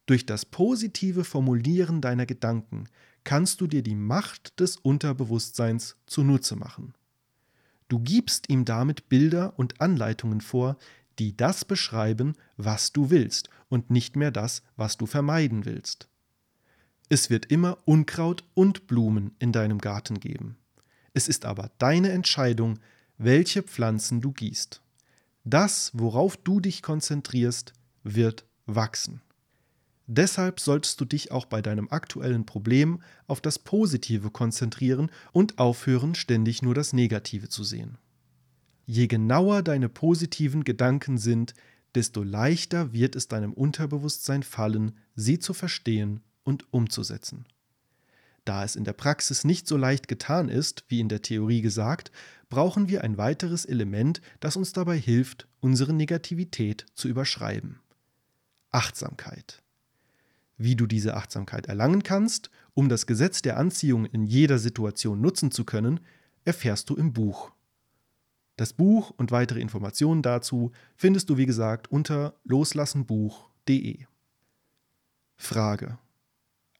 Durch 0.06 0.24
das 0.24 0.46
positive 0.46 1.24
Formulieren 1.24 2.00
deiner 2.00 2.24
Gedanken 2.24 2.84
kannst 3.24 3.60
du 3.60 3.66
dir 3.66 3.82
die 3.82 3.94
Macht 3.94 4.58
des 4.58 4.76
Unterbewusstseins 4.76 5.96
zunutze 6.06 6.56
machen. 6.56 6.94
Du 7.88 7.98
gibst 7.98 8.48
ihm 8.48 8.64
damit 8.64 9.10
Bilder 9.10 9.52
und 9.58 9.82
Anleitungen 9.82 10.40
vor, 10.40 10.78
die 11.18 11.36
das 11.36 11.66
beschreiben, 11.66 12.36
was 12.56 12.92
du 12.92 13.10
willst 13.10 13.50
und 13.68 13.90
nicht 13.90 14.16
mehr 14.16 14.30
das, 14.30 14.62
was 14.76 14.96
du 14.96 15.04
vermeiden 15.04 15.66
willst. 15.66 16.09
Es 17.12 17.28
wird 17.28 17.46
immer 17.46 17.78
Unkraut 17.86 18.44
und 18.54 18.86
Blumen 18.86 19.34
in 19.40 19.50
deinem 19.50 19.78
Garten 19.78 20.20
geben. 20.20 20.56
Es 21.12 21.26
ist 21.26 21.44
aber 21.44 21.72
deine 21.78 22.12
Entscheidung, 22.12 22.78
welche 23.18 23.64
Pflanzen 23.64 24.20
du 24.20 24.30
gießt. 24.30 24.80
Das, 25.42 25.90
worauf 25.92 26.36
du 26.36 26.60
dich 26.60 26.82
konzentrierst, 26.82 27.72
wird 28.04 28.44
wachsen. 28.66 29.22
Deshalb 30.06 30.60
solltest 30.60 31.00
du 31.00 31.04
dich 31.04 31.32
auch 31.32 31.46
bei 31.46 31.60
deinem 31.60 31.88
aktuellen 31.90 32.46
Problem 32.46 33.02
auf 33.26 33.40
das 33.40 33.58
Positive 33.58 34.30
konzentrieren 34.30 35.10
und 35.32 35.58
aufhören, 35.58 36.14
ständig 36.14 36.62
nur 36.62 36.76
das 36.76 36.92
Negative 36.92 37.48
zu 37.48 37.64
sehen. 37.64 37.98
Je 38.86 39.08
genauer 39.08 39.62
deine 39.62 39.88
positiven 39.88 40.62
Gedanken 40.62 41.18
sind, 41.18 41.54
desto 41.96 42.22
leichter 42.22 42.92
wird 42.92 43.16
es 43.16 43.26
deinem 43.26 43.52
Unterbewusstsein 43.52 44.44
fallen, 44.44 44.96
sie 45.16 45.40
zu 45.40 45.54
verstehen 45.54 46.20
und 46.44 46.72
umzusetzen. 46.72 47.46
Da 48.44 48.64
es 48.64 48.76
in 48.76 48.84
der 48.84 48.94
Praxis 48.94 49.44
nicht 49.44 49.66
so 49.68 49.76
leicht 49.76 50.08
getan 50.08 50.48
ist, 50.48 50.84
wie 50.88 51.00
in 51.00 51.08
der 51.08 51.22
Theorie 51.22 51.60
gesagt, 51.60 52.10
brauchen 52.48 52.88
wir 52.88 53.04
ein 53.04 53.18
weiteres 53.18 53.64
Element, 53.64 54.20
das 54.40 54.56
uns 54.56 54.72
dabei 54.72 54.98
hilft, 54.98 55.46
unsere 55.60 55.92
Negativität 55.92 56.86
zu 56.94 57.08
überschreiben. 57.08 57.80
Achtsamkeit. 58.70 59.62
Wie 60.56 60.76
du 60.76 60.86
diese 60.86 61.14
Achtsamkeit 61.14 61.66
erlangen 61.66 62.02
kannst, 62.02 62.50
um 62.74 62.88
das 62.88 63.06
Gesetz 63.06 63.42
der 63.42 63.56
Anziehung 63.56 64.04
in 64.04 64.26
jeder 64.26 64.58
Situation 64.58 65.20
nutzen 65.20 65.50
zu 65.50 65.64
können, 65.64 66.00
erfährst 66.44 66.90
du 66.90 66.96
im 66.96 67.12
Buch. 67.12 67.50
Das 68.56 68.74
Buch 68.74 69.10
und 69.16 69.30
weitere 69.30 69.60
Informationen 69.60 70.22
dazu 70.22 70.72
findest 70.94 71.30
du, 71.30 71.38
wie 71.38 71.46
gesagt, 71.46 71.90
unter 71.90 72.34
loslassenbuch.de. 72.44 74.04
Frage. 75.36 75.98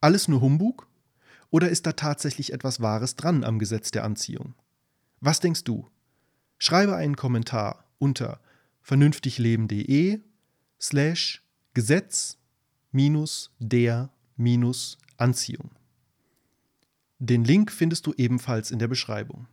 Alles 0.01 0.29
nur 0.29 0.41
Humbug? 0.41 0.87
Oder 1.51 1.69
ist 1.69 1.87
da 1.87 1.93
tatsächlich 1.93 2.53
etwas 2.53 2.81
Wahres 2.81 3.17
dran 3.17 3.45
am 3.45 3.59
Gesetz 3.59 3.91
der 3.91 4.05
Anziehung? 4.05 4.55
Was 5.21 5.41
denkst 5.41 5.65
du? 5.65 5.89
Schreibe 6.59 6.97
einen 6.97 7.17
Kommentar 7.17 7.85
unter 7.99 8.41
vernünftigleben.de 8.83 10.21
slash 10.81 11.43
Gesetz 11.75 12.39
minus 12.93 13.51
der 13.59 14.11
minus 14.37 14.99
Anziehung. 15.17 15.71
Den 17.19 17.45
Link 17.45 17.71
findest 17.71 18.07
du 18.07 18.15
ebenfalls 18.17 18.71
in 18.71 18.79
der 18.79 18.89
Beschreibung. 18.89 19.47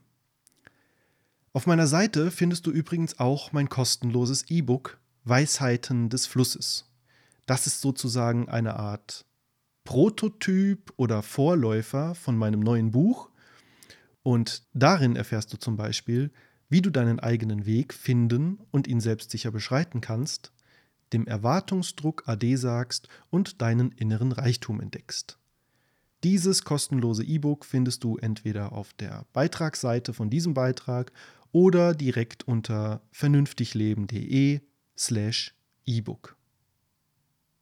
Auf 1.52 1.68
meiner 1.68 1.88
Seite 1.88 2.32
findest 2.32 2.66
du 2.66 2.72
übrigens 2.72 3.20
auch 3.20 3.52
mein 3.52 3.68
kostenloses 3.68 4.46
E-Book 4.50 5.00
Weisheiten 5.26 6.10
des 6.10 6.26
Flusses. 6.26 6.86
Das 7.46 7.68
ist 7.68 7.82
sozusagen 7.82 8.48
eine 8.48 8.78
Art 8.78 9.26
Prototyp 9.88 10.92
oder 10.98 11.24
Vorläufer 11.24 12.14
von 12.14 12.38
meinem 12.38 12.60
neuen 12.60 12.92
Buch. 12.92 13.30
Und 14.22 14.64
darin 14.74 15.16
erfährst 15.16 15.54
du 15.54 15.58
zum 15.58 15.78
Beispiel, 15.78 16.30
wie 16.68 16.82
du 16.82 16.90
deinen 16.90 17.22
eigenen 17.22 17.66
Weg 17.66 17.94
finden 17.94 18.60
und 18.72 18.86
ihn 18.86 19.00
selbstsicher 19.00 19.50
beschreiten 19.50 20.02
kannst, 20.02 20.52
dem 21.14 21.26
Erwartungsdruck 21.26 22.28
Ade 22.28 22.58
sagst 22.58 23.08
und 23.30 23.62
deinen 23.62 23.94
inneren 23.94 24.34
Reichtum 24.34 24.82
entdeckst. 24.82 25.40
Dieses 26.22 26.66
kostenlose 26.66 27.24
E-Book 27.24 27.64
findest 27.64 28.04
du 28.04 28.18
entweder 28.18 28.74
auf 28.74 28.92
der 28.92 29.26
Beitragsseite 29.32 30.14
von 30.14 30.30
diesem 30.30 30.54
Beitrag 30.54 31.14
oder 31.54 31.94
direkt 31.96 32.46
unter 32.46 33.02
vernünftigleben.de 33.14 34.60
slash 34.98 35.56
E-Book. 35.86 36.37